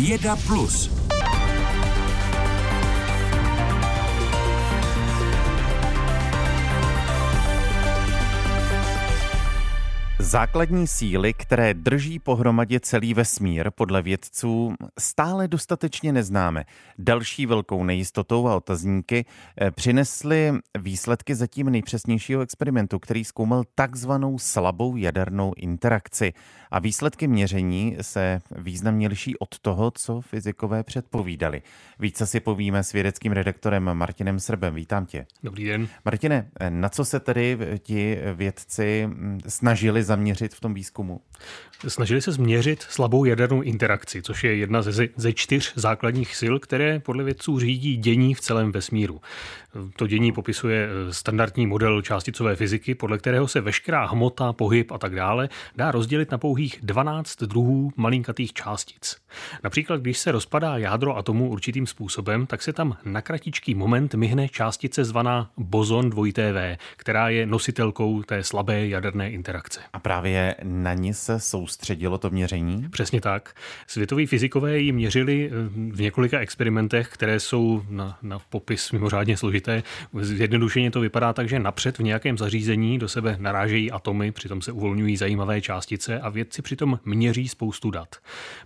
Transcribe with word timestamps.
Věda 0.00 0.36
Plus. 0.46 0.90
Základní 10.30 10.86
síly, 10.86 11.32
které 11.32 11.74
drží 11.74 12.18
pohromadě 12.18 12.80
celý 12.80 13.14
vesmír, 13.14 13.70
podle 13.70 14.02
vědců 14.02 14.74
stále 14.98 15.48
dostatečně 15.48 16.12
neznáme. 16.12 16.64
Další 16.98 17.46
velkou 17.46 17.84
nejistotou 17.84 18.48
a 18.48 18.56
otazníky 18.56 19.24
eh, 19.60 19.70
přinesly 19.70 20.52
výsledky 20.78 21.34
zatím 21.34 21.70
nejpřesnějšího 21.70 22.40
experimentu, 22.40 22.98
který 22.98 23.24
zkoumal 23.24 23.62
takzvanou 23.74 24.38
slabou 24.38 24.96
jadernou 24.96 25.52
interakci. 25.56 26.32
A 26.70 26.78
výsledky 26.78 27.28
měření 27.28 27.96
se 28.00 28.40
významně 28.56 29.08
liší 29.08 29.38
od 29.38 29.58
toho, 29.58 29.90
co 29.90 30.20
fyzikové 30.20 30.82
předpovídali. 30.82 31.62
Více 31.98 32.26
si 32.26 32.40
povíme 32.40 32.84
s 32.84 32.92
vědeckým 32.92 33.32
redaktorem 33.32 33.94
Martinem 33.94 34.40
Srbem. 34.40 34.74
Vítám 34.74 35.06
tě. 35.06 35.26
Dobrý 35.42 35.64
den. 35.64 35.88
Martine, 36.04 36.50
eh, 36.60 36.70
na 36.70 36.88
co 36.88 37.04
se 37.04 37.20
tedy 37.20 37.58
ti 37.82 38.18
vědci 38.34 39.06
hm, 39.06 39.38
snažili 39.48 40.02
zaměřit 40.02 40.19
v 40.54 40.60
tom 40.60 40.74
výzkumu? 40.74 41.20
Snažili 41.88 42.22
se 42.22 42.32
změřit 42.32 42.82
slabou 42.82 43.24
jadernou 43.24 43.62
interakci, 43.62 44.22
což 44.22 44.44
je 44.44 44.56
jedna 44.56 44.82
ze, 44.82 45.08
ze 45.16 45.32
čtyř 45.32 45.72
základních 45.76 46.36
sil, 46.40 46.54
které 46.58 46.98
podle 46.98 47.24
vědců 47.24 47.60
řídí 47.60 47.96
dění 47.96 48.34
v 48.34 48.40
celém 48.40 48.72
vesmíru. 48.72 49.20
To 49.96 50.06
dění 50.06 50.32
popisuje 50.32 50.88
eh, 50.88 51.12
standardní 51.12 51.66
model 51.66 52.02
částicové 52.02 52.56
fyziky, 52.56 52.94
podle 52.94 53.18
kterého 53.18 53.48
se 53.48 53.60
veškerá 53.60 54.06
hmota, 54.06 54.52
pohyb 54.52 54.92
a 54.92 54.98
tak 54.98 55.14
dále 55.14 55.48
dá 55.76 55.90
rozdělit 55.90 56.30
na 56.30 56.38
pouhých 56.38 56.78
12 56.82 57.42
druhů 57.42 57.92
malinkatých 57.96 58.52
částic. 58.52 59.16
Například, 59.64 60.00
když 60.00 60.18
se 60.18 60.32
rozpadá 60.32 60.76
jádro 60.76 61.16
atomu 61.16 61.48
určitým 61.48 61.86
způsobem, 61.86 62.46
tak 62.46 62.62
se 62.62 62.72
tam 62.72 62.96
na 63.04 63.20
kratičký 63.20 63.74
moment 63.74 64.14
myhne 64.14 64.48
částice 64.48 65.04
zvaná 65.04 65.50
bozon 65.56 66.10
2TV, 66.10 66.76
která 66.96 67.28
je 67.28 67.46
nositelkou 67.46 68.22
té 68.22 68.44
slabé 68.44 68.88
jaderné 68.88 69.30
interakce. 69.30 69.80
A 69.92 69.98
právě 70.10 70.54
na 70.62 70.94
ní 70.94 71.14
se 71.14 71.40
soustředilo 71.40 72.18
to 72.18 72.30
měření? 72.30 72.88
Přesně 72.90 73.20
tak. 73.20 73.54
Světoví 73.86 74.26
fyzikové 74.26 74.78
ji 74.78 74.92
měřili 74.92 75.50
eh, 75.52 75.68
v 75.92 76.00
několika 76.00 76.38
experimentech, 76.38 77.08
které 77.08 77.40
jsou 77.40 77.82
na, 77.88 78.18
na 78.22 78.38
popis 78.38 78.92
mimořádně 78.92 79.36
složité. 79.36 79.82
Zjednodušeně 80.20 80.90
to 80.90 81.00
vypadá 81.00 81.32
tak, 81.32 81.48
že 81.48 81.58
napřed 81.58 81.98
v 81.98 82.02
nějakém 82.02 82.38
zařízení 82.38 82.98
do 82.98 83.08
sebe 83.08 83.36
narážejí 83.38 83.90
atomy, 83.90 84.32
přitom 84.32 84.62
se 84.62 84.72
uvolňují 84.72 85.16
zajímavé 85.16 85.60
částice 85.60 86.20
a 86.20 86.28
vědci 86.28 86.62
přitom 86.62 86.98
měří 87.04 87.48
spoustu 87.48 87.90
dat. 87.90 88.16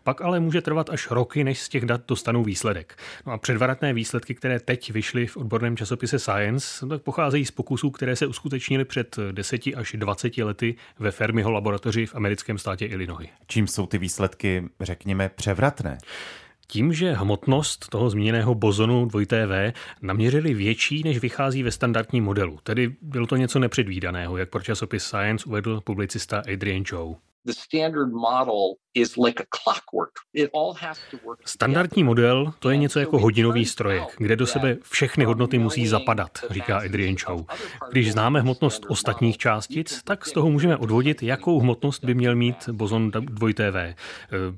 Pak 0.04 0.20
ale 0.20 0.40
může 0.40 0.62
trvat 0.62 0.90
až 0.90 1.10
roky, 1.10 1.44
než 1.44 1.60
z 1.60 1.68
těch 1.68 1.84
dat 1.84 2.00
dostanou 2.08 2.44
výsledek. 2.44 2.96
No 3.26 3.32
a 3.32 3.38
předvaratné 3.38 3.92
výsledky, 3.92 4.34
které 4.34 4.60
teď 4.60 4.90
vyšly 4.90 5.26
v 5.26 5.36
odborném 5.36 5.76
časopise 5.76 6.18
Science, 6.18 6.86
tak 6.86 7.02
pocházejí 7.02 7.44
z 7.44 7.50
pokusů, 7.50 7.90
které 7.90 8.16
se 8.16 8.26
uskutečnily 8.26 8.84
před 8.84 9.16
10 9.32 9.60
až 9.76 9.92
20 9.98 10.38
lety 10.38 10.74
ve 10.98 11.10
Fermiho 11.34 11.50
laboratoři 11.50 12.06
v 12.06 12.14
americkém 12.14 12.58
státě 12.58 12.86
Illinois. 12.86 13.28
Čím 13.46 13.66
jsou 13.66 13.86
ty 13.86 13.98
výsledky, 13.98 14.64
řekněme, 14.80 15.28
převratné? 15.28 15.98
Tím, 16.66 16.92
že 16.92 17.12
hmotnost 17.12 17.88
toho 17.88 18.10
zmíněného 18.10 18.54
bozonu 18.54 19.06
2TV 19.06 19.72
naměřili 20.02 20.54
větší, 20.54 21.02
než 21.02 21.18
vychází 21.18 21.62
ve 21.62 21.70
standardním 21.70 22.24
modelu. 22.24 22.58
Tedy 22.62 22.96
bylo 23.02 23.26
to 23.26 23.36
něco 23.36 23.58
nepředvídaného, 23.58 24.36
jak 24.36 24.50
pro 24.50 24.62
časopis 24.62 25.04
Science 25.04 25.46
uvedl 25.46 25.80
publicista 25.80 26.42
Adrian 26.52 26.84
Chow. 26.84 27.14
Standardní 31.44 32.04
model 32.04 32.52
to 32.58 32.70
je 32.70 32.76
něco 32.76 33.00
jako 33.00 33.18
hodinový 33.18 33.64
strojek, 33.64 34.04
kde 34.18 34.36
do 34.36 34.46
sebe 34.46 34.76
všechny 34.82 35.24
hodnoty 35.24 35.58
musí 35.58 35.86
zapadat, 35.86 36.38
říká 36.50 36.78
Adrian 36.78 37.16
Chow. 37.16 37.44
Když 37.90 38.12
známe 38.12 38.40
hmotnost 38.40 38.86
ostatních 38.88 39.38
částic, 39.38 40.00
tak 40.04 40.26
z 40.26 40.32
toho 40.32 40.50
můžeme 40.50 40.76
odvodit, 40.76 41.22
jakou 41.22 41.60
hmotnost 41.60 42.04
by 42.04 42.14
měl 42.14 42.36
mít 42.36 42.68
bozon 42.72 43.10
2TV. 43.10 43.76
E, 43.76 43.94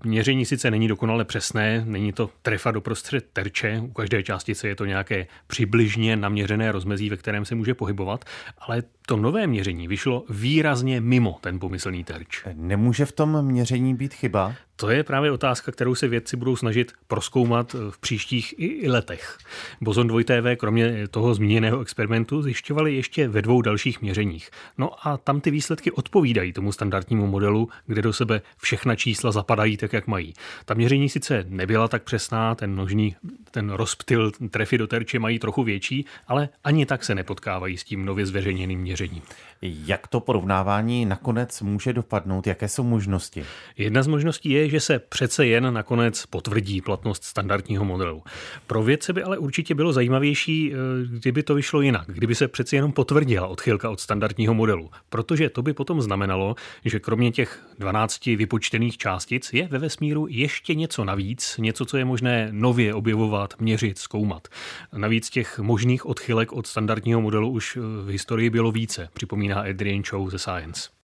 měření 0.05 0.47
sice 0.47 0.71
není 0.71 0.89
dokonale 0.89 1.25
přesné, 1.25 1.83
není 1.87 2.13
to 2.13 2.31
trefa 2.43 2.71
doprostřed 2.71 3.27
terče, 3.33 3.81
u 3.85 3.93
každé 3.93 4.23
částice 4.23 4.69
je 4.69 4.77
to 4.77 4.85
nějaké 4.85 5.27
přibližně 5.47 6.17
naměřené 6.17 6.73
rozmezí, 6.73 7.11
ve 7.11 7.17
kterém 7.17 7.45
se 7.45 7.55
může 7.55 7.75
pohybovat, 7.75 8.25
ale 8.59 8.83
to 9.07 9.17
nové 9.17 9.47
měření 9.47 9.89
vyšlo 9.89 10.25
výrazně 10.29 11.01
mimo 11.01 11.39
ten 11.41 11.59
pomyslný 11.59 12.05
terč. 12.05 12.45
Nemůže 12.77 13.05
v 13.07 13.13
tom 13.13 13.43
měření 13.43 13.95
být 13.95 14.15
chyba? 14.15 14.55
To 14.79 14.91
je 14.91 15.05
právě 15.05 15.31
otázka, 15.31 15.73
kterou 15.73 15.95
se 15.95 16.09
vědci 16.09 16.37
budou 16.37 16.57
snažit 16.57 16.93
proskoumat 17.09 17.77
v 17.91 17.99
příštích 17.99 18.55
i 18.59 18.91
letech. 18.91 19.39
Bozon 19.81 20.09
2TV 20.09 20.57
kromě 20.57 21.09
toho 21.09 21.35
zmíněného 21.35 21.81
experimentu 21.81 22.43
zjišťovali 22.43 22.95
ještě 22.95 23.29
ve 23.29 23.43
dvou 23.43 23.63
dalších 23.63 24.03
měřeních. 24.03 24.51
No 24.79 25.09
a 25.09 25.17
tam 25.17 25.41
ty 25.41 25.51
výsledky 25.51 25.91
odpovídají 25.91 26.53
tomu 26.53 26.73
standardnímu 26.73 27.27
modelu, 27.27 27.69
kde 27.87 28.03
do 28.03 28.13
sebe 28.13 28.43
všechna 28.57 28.97
čísla 28.97 29.33
zapadají 29.33 29.77
tak, 29.77 29.93
jak 29.93 30.07
mají. 30.07 30.35
Ta 30.65 30.75
měření 30.75 31.09
sice 31.09 31.45
nebyla 31.49 31.89
tak 31.89 32.03
přesná, 32.03 32.55
ten 32.55 32.75
nožní, 32.75 33.17
ten 33.51 33.71
rozptyl, 33.71 34.31
trefy 34.51 34.79
do 34.79 34.87
terče 34.87 35.19
mají 35.19 35.39
trochu 35.39 35.63
větší, 35.63 36.07
ale 36.29 36.49
ani 36.65 36.87
tak 36.87 37.05
se 37.05 37.15
nepotkávají 37.15 37.77
s 37.77 37.85
tím 37.85 38.05
nově 38.05 38.27
zveřejněným 38.27 38.81
měřením. 38.81 39.23
Jak 39.63 40.07
to 40.07 40.21
porovnávání 40.21 41.07
nakonec 41.07 41.63
může 41.63 41.93
dopadnout? 41.93 42.47
Jaké 42.47 42.69
jsou 42.69 42.83
možnosti? 42.83 43.45
Jedna 43.77 44.03
z 44.03 44.07
možností 44.07 44.51
je, 44.51 44.66
že 44.71 44.81
se 44.81 44.99
přece 44.99 45.47
jen 45.47 45.75
nakonec 45.75 46.27
potvrdí 46.27 46.81
platnost 46.81 47.25
standardního 47.25 47.85
modelu. 47.85 48.23
Pro 48.67 48.83
vědce 48.83 49.13
by 49.13 49.23
ale 49.23 49.39
určitě 49.39 49.75
bylo 49.75 49.93
zajímavější, 49.93 50.73
eh, 50.73 50.77
kdyby 51.07 51.43
to 51.43 51.55
vyšlo 51.55 51.81
jinak, 51.81 52.05
kdyby 52.07 52.35
se 52.35 52.49
přeci 52.49 52.77
jenom 52.77 52.93
potvrdila 52.93 53.47
odchylka 53.47 53.91
od 53.91 54.01
standardního 54.01 54.55
modelu, 54.55 54.91
protože 55.11 55.51
to 55.51 55.63
by 55.63 55.73
potom 55.73 56.03
znamenalo, 56.03 56.55
že 56.85 57.01
kromě 57.01 57.33
těch 57.33 57.67
12 57.79 58.37
vypočtených 58.37 58.99
částic 58.99 59.53
je 59.53 59.69
ve 59.69 59.79
vesmíru 59.79 60.27
ještě 60.31 60.75
něco 60.75 61.05
navíc, 61.05 61.57
něco, 61.59 61.85
co 61.85 61.97
je 61.97 62.05
možné 62.05 62.49
nově 62.51 62.95
objevovat, 62.95 63.55
měřit, 63.61 63.99
zkoumat. 63.99 64.49
Navíc 64.97 65.31
těch 65.31 65.59
možných 65.59 66.07
odchylek 66.07 66.53
od 66.53 66.67
standardního 66.67 67.21
modelu 67.21 67.51
už 67.51 67.77
v 67.77 68.09
historii 68.09 68.51
bylo 68.51 68.73
více, 68.73 69.09
připomíná 69.13 69.61
Adrian 69.61 70.03
Chow 70.03 70.31
ze 70.31 70.39
Science. 70.39 70.96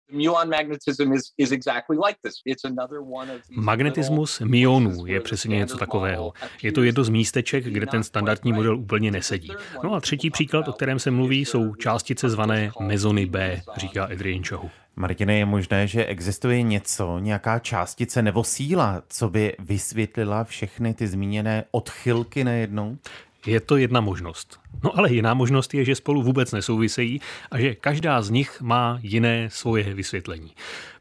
Magnetismus 3.50 4.41
myonů 4.41 5.06
je 5.06 5.21
přesně 5.21 5.56
něco 5.56 5.78
takového. 5.78 6.33
Je 6.62 6.73
to 6.73 6.83
jedno 6.83 7.05
z 7.05 7.09
místeček, 7.09 7.65
kde 7.65 7.87
ten 7.87 8.03
standardní 8.03 8.53
model 8.53 8.78
úplně 8.78 9.11
nesedí. 9.11 9.53
No 9.84 9.95
a 9.95 10.01
třetí 10.01 10.31
příklad, 10.31 10.69
o 10.69 10.72
kterém 10.72 10.99
se 10.99 11.11
mluví, 11.11 11.45
jsou 11.45 11.75
částice 11.75 12.28
zvané 12.28 12.72
mezony 12.81 13.27
B, 13.27 13.62
říká 13.77 14.05
Adrian 14.05 14.45
Chow. 14.45 14.71
Martine, 14.97 15.39
je 15.39 15.45
možné, 15.47 15.87
že 15.87 16.05
existuje 16.05 16.62
něco, 16.62 17.19
nějaká 17.19 17.59
částice 17.59 18.22
nebo 18.22 18.45
síla, 18.45 19.03
co 19.09 19.31
by 19.31 19.56
vysvětlila 19.59 20.45
všechny 20.45 20.95
ty 20.95 21.06
zmíněné 21.06 21.65
odchylky 21.71 22.45
najednou? 22.45 22.99
Je 23.47 23.61
to 23.61 23.77
jedna 23.77 24.01
možnost. 24.01 24.62
No 24.84 24.99
ale 24.99 25.12
jiná 25.12 25.34
možnost 25.34 25.75
je, 25.75 25.84
že 25.84 25.94
spolu 25.94 26.22
vůbec 26.22 26.53
nesouvisejí 26.53 27.21
a 27.50 27.60
že 27.60 27.75
každá 27.75 28.22
z 28.22 28.31
nich 28.31 28.60
má 28.60 28.99
jiné 29.03 29.49
svoje 29.50 29.94
vysvětlení. 29.94 30.50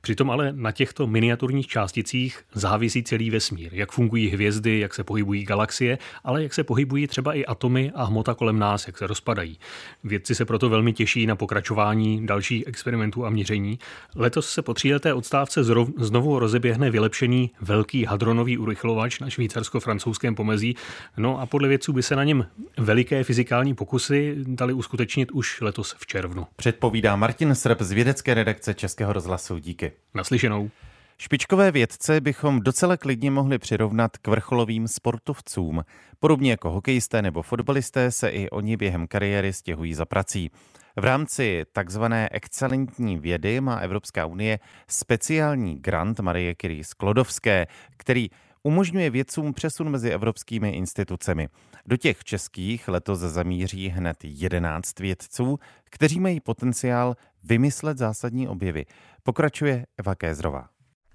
Přitom 0.02 0.32
ale 0.32 0.54
na 0.56 0.72
těchto 0.72 1.08
miniaturních 1.08 1.68
částicích 1.68 2.40
závisí 2.54 3.04
celý 3.04 3.30
vesmír. 3.30 3.70
Jak 3.74 3.92
fungují 3.92 4.30
hvězdy, 4.30 4.80
jak 4.80 4.94
se 4.94 5.04
pohybují 5.04 5.44
galaxie, 5.44 5.98
ale 6.24 6.44
jak 6.44 6.54
se 6.54 6.64
pohybují 6.64 7.08
třeba 7.08 7.34
i 7.34 7.46
atomy 7.46 7.92
a 7.96 8.04
hmota 8.04 8.34
kolem 8.34 8.60
nás, 8.60 8.88
jak 8.88 8.98
se 8.98 9.08
rozpadají. 9.08 9.60
Vědci 10.04 10.36
se 10.36 10.46
proto 10.46 10.70
velmi 10.70 10.94
těší 10.94 11.26
na 11.26 11.36
pokračování 11.36 12.28
dalších 12.28 12.64
experimentů 12.68 13.26
a 13.26 13.30
měření. 13.30 13.80
Letos 14.16 14.50
se 14.50 14.62
po 14.62 14.74
tříleté 14.74 15.14
odstávce 15.14 15.64
znovu 15.98 16.40
rozeběhne 16.40 16.92
vylepšený 16.92 17.52
velký 17.62 18.06
hadronový 18.06 18.58
urychlovač 18.58 19.20
na 19.20 19.28
švýcarsko-francouzském 19.28 20.36
pomezí. 20.36 20.76
No 21.18 21.42
a 21.42 21.46
podle 21.46 21.68
vědců 21.68 21.94
by 21.94 22.04
se 22.04 22.16
na 22.16 22.24
něm 22.24 22.46
veliké 22.78 23.24
fyzikální 23.24 23.61
pokusy 23.76 24.36
dali 24.38 24.74
uskutečnit 24.74 25.32
už 25.32 25.62
letos 25.62 25.96
v 26.00 26.06
červnu. 26.08 26.48
Předpovídá 26.56 27.16
Martin 27.16 27.56
Srb 27.56 27.82
z 27.82 27.92
vědecké 27.92 28.34
redakce 28.34 28.74
Českého 28.74 29.14
rozhlasu. 29.14 29.58
Díky. 29.58 29.92
Naslyšenou. 30.14 30.70
Špičkové 31.18 31.72
vědce 31.72 32.22
bychom 32.22 32.62
docela 32.62 32.98
klidně 32.98 33.32
mohli 33.32 33.60
přirovnat 33.60 34.18
k 34.18 34.28
vrcholovým 34.28 34.88
sportovcům. 34.88 35.84
Podobně 36.20 36.52
jako 36.52 36.72
hokejisté 36.72 37.22
nebo 37.22 37.42
fotbalisté 37.42 38.12
se 38.12 38.30
i 38.30 38.50
oni 38.50 38.78
během 38.78 39.08
kariéry 39.08 39.54
stěhují 39.54 39.94
za 39.94 40.06
prací. 40.06 40.52
V 40.96 41.04
rámci 41.04 41.64
takzvané 41.72 42.30
excelentní 42.32 43.18
vědy 43.18 43.62
má 43.62 43.76
Evropská 43.76 44.26
unie 44.26 44.60
speciální 44.88 45.76
grant 45.76 46.20
Marie 46.20 46.56
Curie 46.62 46.84
Sklodovské, 46.84 47.68
který 47.98 48.30
umožňuje 48.64 49.10
vědcům 49.10 49.54
přesun 49.54 49.90
mezi 49.90 50.10
evropskými 50.10 50.70
institucemi. 50.70 51.50
Do 51.86 51.98
těch 51.98 52.24
českých 52.24 52.88
letos 52.88 53.20
zamíří 53.20 53.88
hned 53.88 54.18
11 54.24 55.00
vědců, 55.00 55.60
kteří 55.84 56.20
mají 56.20 56.40
potenciál 56.40 57.16
vymyslet 57.44 57.98
zásadní 57.98 58.48
objevy. 58.48 58.86
Pokračuje 59.24 59.86
Eva 59.98 60.16
Kézrová. 60.16 60.70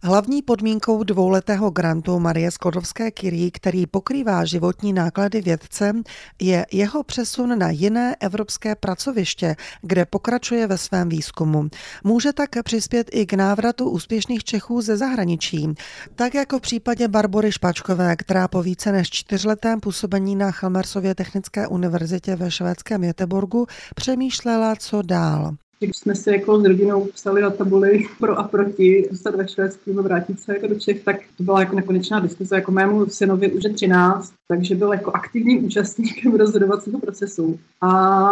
Hlavní 0.06 0.42
podmínkou 0.42 1.02
dvouletého 1.02 1.70
grantu 1.70 2.18
Marie 2.18 2.50
Sklodovské 2.50 3.10
Curie, 3.10 3.50
který 3.50 3.86
pokrývá 3.86 4.44
životní 4.44 4.92
náklady 4.92 5.40
vědce, 5.40 5.92
je 6.40 6.66
jeho 6.72 7.02
přesun 7.02 7.58
na 7.58 7.70
jiné 7.70 8.16
evropské 8.20 8.74
pracoviště, 8.74 9.56
kde 9.82 10.04
pokračuje 10.04 10.66
ve 10.66 10.78
svém 10.78 11.08
výzkumu. 11.08 11.68
Může 12.04 12.32
tak 12.32 12.50
přispět 12.64 13.10
i 13.12 13.26
k 13.26 13.32
návratu 13.32 13.90
úspěšných 13.90 14.44
Čechů 14.44 14.80
ze 14.80 14.96
zahraničí, 14.96 15.74
tak 16.14 16.34
jako 16.34 16.58
v 16.58 16.62
případě 16.62 17.08
Barbory 17.08 17.52
Špačkové, 17.52 18.16
která 18.16 18.48
po 18.48 18.62
více 18.62 18.92
než 18.92 19.10
čtyřletém 19.10 19.80
působení 19.80 20.36
na 20.36 20.50
Chalmersově 20.50 21.14
technické 21.14 21.66
univerzitě 21.66 22.36
ve 22.36 22.50
švédském 22.50 23.04
Jeteborgu 23.04 23.66
přemýšlela, 23.94 24.76
co 24.76 25.02
dál. 25.02 25.56
Když 25.78 25.96
jsme 25.96 26.14
si 26.14 26.30
jako 26.30 26.60
s 26.60 26.64
rodinou 26.64 27.04
psali 27.04 27.42
na 27.42 27.50
tabuli 27.50 28.06
pro 28.18 28.38
a 28.38 28.42
proti 28.42 29.08
zůstat 29.10 29.34
ve 29.34 29.48
Švédsku 29.48 29.82
nebo 29.86 30.02
vrátit 30.02 30.40
se 30.40 30.54
jako 30.54 30.66
do 30.66 30.74
Čech, 30.74 31.04
tak 31.04 31.16
to 31.36 31.42
byla 31.42 31.60
jako 31.60 31.76
nekonečná 31.76 32.20
diskuze. 32.20 32.54
Jako 32.54 32.72
mému 32.72 33.06
synovi 33.06 33.52
už 33.52 33.64
je 33.64 33.72
13, 33.72 34.32
takže 34.48 34.74
byl 34.74 34.92
jako 34.92 35.12
aktivním 35.12 35.64
účastníkem 35.64 36.34
rozhodovacího 36.36 36.98
procesu. 36.98 37.58
A, 37.80 37.90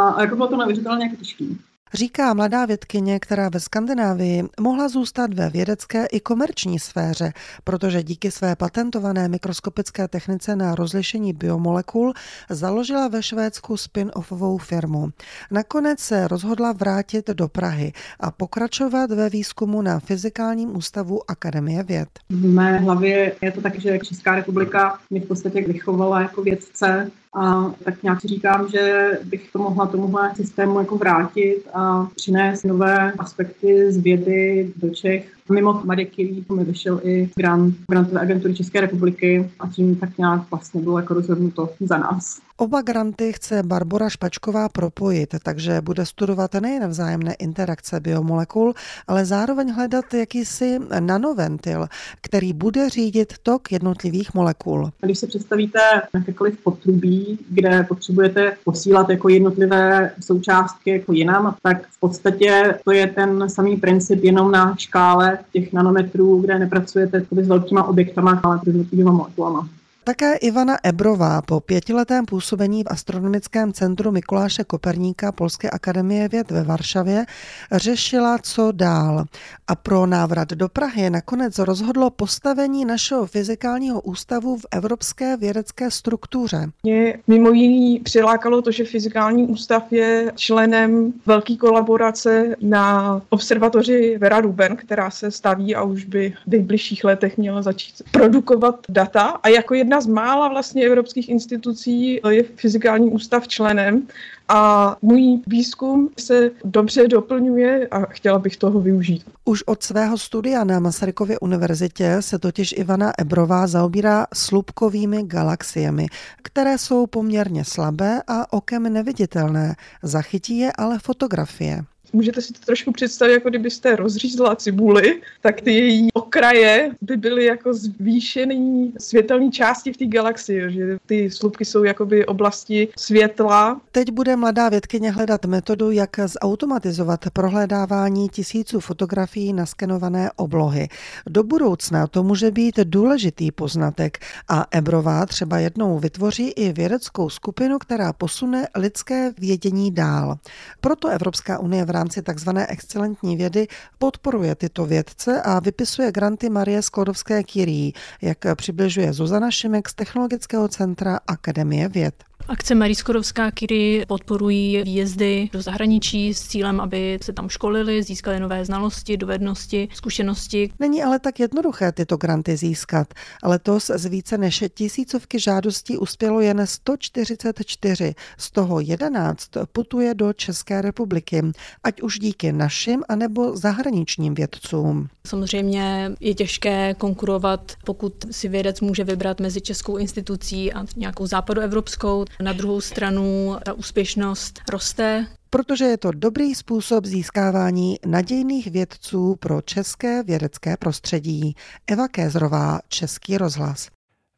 a 0.09 0.21
jako 0.21 0.37
bylo 0.37 0.49
to 0.49 0.57
neuvěřitelně 0.57 1.05
jako 1.05 1.17
těžký 1.17 1.59
říká 1.95 2.35
mladá 2.35 2.67
vědkyně, 2.67 3.21
která 3.21 3.49
ve 3.49 3.61
Skandinávii 3.61 4.45
mohla 4.61 4.89
zůstat 4.89 5.35
ve 5.35 5.51
vědecké 5.51 6.07
i 6.07 6.21
komerční 6.21 6.79
sféře, 6.79 7.33
protože 7.65 8.03
díky 8.03 8.31
své 8.31 8.57
patentované 8.57 9.29
mikroskopické 9.29 10.09
technice 10.09 10.57
na 10.57 10.75
rozlišení 10.75 11.33
biomolekul 11.33 12.13
založila 12.51 13.09
ve 13.09 13.23
Švédsku 13.23 13.75
spin-offovou 13.75 14.59
firmu. 14.59 15.11
Nakonec 15.51 16.01
se 16.01 16.29
rozhodla 16.29 16.73
vrátit 16.73 17.31
do 17.31 17.49
Prahy 17.49 17.93
a 18.21 18.31
pokračovat 18.31 19.11
ve 19.11 19.31
výzkumu 19.31 19.83
na 19.83 20.01
Fyzikálním 20.01 20.77
ústavu 20.77 21.31
Akademie 21.31 21.83
věd. 21.83 22.09
V 22.31 22.45
mé 22.45 22.79
hlavě 22.79 23.33
je 23.41 23.53
to 23.53 23.61
tak, 23.61 23.79
že 23.79 23.99
Česká 23.99 24.35
republika 24.35 24.99
mě 25.11 25.21
v 25.21 25.27
podstatě 25.27 25.61
vychovala 25.61 26.21
jako 26.21 26.43
vědce 26.43 27.11
a 27.35 27.75
tak 27.85 28.03
nějak 28.03 28.21
si 28.21 28.29
říkám, 28.29 28.69
že 28.69 29.11
bych 29.25 29.53
to 29.53 29.59
mohla 29.59 29.87
tomuhle 29.87 30.33
systému 30.37 30.79
jako 30.79 30.97
vrátit 30.97 31.63
a 31.75 32.09
přinést 32.17 32.65
nové 32.65 33.13
aspekty 33.13 33.93
z 33.93 33.97
vědy 33.97 34.73
do 34.77 34.91
Čech 34.91 35.35
Mimo 35.51 35.81
Madeky 35.85 36.45
mi 36.55 36.65
vyšel 36.65 37.01
i 37.05 37.31
grant 37.37 37.75
grantové 37.91 38.21
agentury 38.21 38.55
České 38.55 38.81
republiky 38.81 39.51
a 39.61 39.69
tím 39.69 39.97
tak 39.97 40.19
nějak 40.19 40.51
vlastně 40.51 40.81
bylo 40.81 40.99
jako 40.99 41.15
rozhodnuto 41.15 41.71
za 41.81 41.99
nás. 41.99 42.41
Oba 42.57 42.83
granty 42.83 43.33
chce 43.33 43.63
Barbara 43.63 44.09
Špačková 44.09 44.69
propojit, 44.69 45.35
takže 45.43 45.81
bude 45.81 46.07
studovat 46.07 46.55
nejen 46.55 46.89
vzájemné 46.89 47.35
interakce 47.35 48.01
biomolekul, 48.01 48.75
ale 49.07 49.25
zároveň 49.25 49.73
hledat 49.73 50.15
jakýsi 50.15 50.79
nanoventil, 51.01 51.87
který 52.21 52.53
bude 52.53 52.89
řídit 52.91 53.33
tok 53.43 53.73
jednotlivých 53.73 54.35
molekul. 54.35 54.91
Když 55.01 55.19
si 55.19 55.27
představíte 55.27 55.79
jakékoliv 56.15 56.59
potrubí, 56.65 57.24
kde 57.51 57.85
potřebujete 57.89 58.57
posílat 58.65 59.09
jako 59.11 59.29
jednotlivé 59.29 60.11
součástky 60.21 60.91
jako 60.91 61.13
jinam, 61.13 61.57
tak 61.63 61.87
v 61.87 62.01
podstatě 62.01 62.79
to 62.85 62.93
je 62.93 63.07
ten 63.07 63.51
samý 63.51 63.77
princip 63.77 64.25
jenom 64.25 64.51
na 64.51 64.77
škále 64.77 65.39
těch 65.53 65.73
nanometrů, 65.73 66.41
kde 66.41 66.59
nepracujete 66.59 67.21
s 67.21 67.49
velkýma 67.49 67.85
objektama, 67.85 68.41
ale 68.45 68.61
s 68.65 68.67
velkýma 68.67 69.13
molekulama. 69.13 69.69
Také 70.07 70.37
Ivana 70.37 70.77
Ebrová 70.83 71.43
po 71.43 71.61
pětiletém 71.61 72.27
působení 72.27 72.85
v 72.85 72.87
astronomickém 72.91 73.73
centru 73.73 74.11
Mikuláše 74.11 74.65
Koperníka 74.65 75.33
Polské 75.33 75.71
akademie 75.71 76.29
věd 76.29 76.51
ve 76.51 76.63
Varšavě 76.63 77.27
řešila, 77.73 78.39
co 78.39 78.73
dál. 78.73 79.25
A 79.69 79.75
pro 79.75 80.07
návrat 80.07 80.49
do 80.49 80.69
Prahy 80.69 81.11
nakonec 81.11 81.59
rozhodlo 81.59 82.11
postavení 82.11 82.85
našeho 82.85 83.27
fyzikálního 83.27 84.01
ústavu 84.01 84.57
v 84.57 84.67
evropské 84.71 85.37
vědecké 85.37 85.91
struktuře. 85.91 86.71
Mě 86.83 87.19
mimo 87.27 87.51
jiný 87.51 88.01
přilákalo 88.01 88.63
to, 88.63 88.71
že 88.71 88.85
fyzikální 88.85 89.47
ústav 89.47 89.93
je 89.93 90.33
členem 90.37 91.13
velké 91.27 91.57
kolaborace 91.57 92.57
na 92.61 93.21
observatoři 93.29 94.19
Vera 94.19 94.41
Ruben, 94.41 94.77
která 94.77 95.11
se 95.11 95.31
staví 95.31 95.75
a 95.75 95.83
už 95.83 96.05
by 96.05 96.35
v 96.47 96.51
nejbližších 96.51 97.05
letech 97.05 97.39
měla 97.39 97.63
začít 97.63 98.03
produkovat 98.11 98.79
data. 98.89 99.23
A 99.23 99.49
jako 99.49 99.75
jedna 99.75 99.94
jedna 99.95 100.01
z 100.01 100.07
mála 100.07 100.49
vlastně 100.49 100.87
evropských 100.87 101.29
institucí 101.29 102.21
je 102.29 102.43
fyzikální 102.57 103.11
ústav 103.11 103.49
členem 103.49 104.03
a 104.49 104.97
můj 105.03 105.41
výzkum 105.47 106.11
se 106.19 106.51
dobře 106.65 107.09
doplňuje 107.09 107.89
a 107.91 108.01
chtěla 108.01 108.39
bych 108.39 108.57
toho 108.57 108.81
využít. 108.81 109.25
Už 109.45 109.63
od 109.63 109.83
svého 109.83 110.19
studia 110.19 110.65
na 110.65 110.81
Masarykově 110.81 111.39
univerzitě 111.39 112.17
se 112.21 112.39
totiž 112.39 112.75
Ivana 112.79 113.13
Ebrová 113.19 113.67
zaobírá 113.67 114.27
slupkovými 114.35 115.23
galaxiemi, 115.23 116.07
které 116.43 116.79
jsou 116.79 117.07
poměrně 117.07 117.65
slabé 117.65 118.23
a 118.27 118.53
okem 118.53 118.93
neviditelné. 118.93 119.75
Zachytí 120.03 120.59
je 120.59 120.73
ale 120.79 120.99
fotografie 120.99 121.85
můžete 122.13 122.43
si 122.43 122.53
to 122.53 122.61
trošku 122.67 122.93
představit, 122.93 123.33
jako 123.33 123.49
kdybyste 123.49 123.97
rozřízla 123.97 124.57
cibuli, 124.57 125.23
tak 125.41 125.61
ty 125.61 125.73
její 125.73 126.09
okraje 126.13 126.91
by 127.01 127.17
byly 127.17 127.45
jako 127.45 127.75
zvýšený 127.75 128.93
světelné 128.99 129.51
části 129.51 129.93
v 129.93 129.97
té 129.97 130.07
galaxii, 130.07 130.73
že 130.73 130.99
ty 131.07 131.31
slupky 131.31 131.65
jsou 131.65 131.85
jakoby 131.85 132.27
oblasti 132.27 132.89
světla. 132.97 133.81
Teď 133.93 134.11
bude 134.11 134.37
mladá 134.37 134.69
vědkyně 134.69 135.11
hledat 135.11 135.45
metodu, 135.45 135.91
jak 135.91 136.11
zautomatizovat 136.27 137.21
prohledávání 137.33 138.29
tisíců 138.29 138.81
fotografií 138.81 139.53
na 139.53 139.67
skenované 139.67 140.31
oblohy. 140.37 140.89
Do 141.27 141.43
budoucna 141.43 142.07
to 142.07 142.23
může 142.23 142.51
být 142.51 142.79
důležitý 142.85 143.51
poznatek 143.53 144.19
a 144.49 144.67
Ebrová 144.71 145.27
třeba 145.27 145.59
jednou 145.59 145.99
vytvoří 145.99 146.51
i 146.51 146.73
vědeckou 146.73 147.29
skupinu, 147.29 147.79
která 147.79 148.13
posune 148.13 148.67
lidské 148.77 149.33
vědění 149.39 149.91
dál. 149.95 150.39
Proto 150.81 151.09
Evropská 151.09 151.59
unie 151.59 151.85
v 151.85 151.91
rámci 151.95 152.23
tzv. 152.23 152.51
excelentní 152.69 153.37
vědy 153.37 153.67
podporuje 153.99 154.55
tyto 154.55 154.87
vědce 154.87 155.43
a 155.43 155.61
vypisuje 155.61 156.13
granty 156.13 156.51
Marie 156.51 156.83
Sklodovské 156.83 157.43
Curie, 157.45 157.93
jak 158.23 158.39
přibližuje 158.55 159.13
Zuzana 159.13 159.51
Šimek 159.51 159.89
z 159.89 159.95
Technologického 159.95 160.69
centra 160.69 161.21
Akademie 161.27 161.89
věd. 161.89 162.25
Akce 162.49 162.75
Marie 162.75 162.97
Skodovská 162.97 163.51
Kiry 163.51 164.05
podporují 164.09 164.83
výjezdy 164.83 165.51
do 165.53 165.63
zahraničí 165.63 166.35
s 166.35 166.41
cílem, 166.49 166.81
aby 166.81 167.19
se 167.23 167.33
tam 167.33 167.49
školili, 167.49 168.03
získali 168.03 168.41
nové 168.41 168.65
znalosti, 168.65 169.17
dovednosti, 169.17 169.89
zkušenosti. 169.95 170.71
Není 170.81 171.03
ale 171.03 171.19
tak 171.19 171.41
jednoduché 171.41 171.93
tyto 171.93 172.17
granty 172.17 172.57
získat. 172.57 173.15
Letos 173.45 173.91
z 173.95 174.07
více 174.07 174.39
než 174.39 174.65
tisícovky 174.75 175.41
žádostí 175.41 175.99
uspělo 175.99 176.41
jen 176.41 176.67
144, 176.67 178.15
z 178.39 178.51
toho 178.51 178.81
11 178.81 179.51
putuje 179.73 180.15
do 180.15 180.33
České 180.33 180.83
republiky, 180.83 181.43
ať 181.85 182.03
už 182.03 182.19
díky 182.19 182.53
našim 182.53 183.03
anebo 183.09 183.57
zahraničním 183.57 184.35
vědcům. 184.35 185.09
Samozřejmě 185.27 186.13
je 186.21 186.35
těžké 186.35 186.95
konkurovat, 186.95 187.73
pokud 187.85 188.13
si 188.31 188.49
vědec 188.49 188.81
může 188.81 189.05
vybrat 189.05 189.41
mezi 189.41 189.61
českou 189.61 189.97
institucí 189.97 190.73
a 190.73 190.85
nějakou 190.97 191.27
západoevropskou. 191.27 192.25
Na 192.43 192.53
druhou 192.53 192.81
stranu 192.81 193.57
ta 193.65 193.73
úspěšnost 193.73 194.61
roste. 194.73 195.27
Protože 195.51 195.85
je 195.85 195.97
to 195.97 196.11
dobrý 196.11 196.55
způsob 196.55 197.05
získávání 197.05 197.97
nadějných 198.07 198.71
vědců 198.71 199.37
pro 199.41 199.63
české 199.63 200.23
vědecké 200.23 200.77
prostředí. 200.77 201.57
Eva 201.87 202.09
Kézrová, 202.09 202.81
Český 202.89 203.39
rozhlas. 203.39 203.89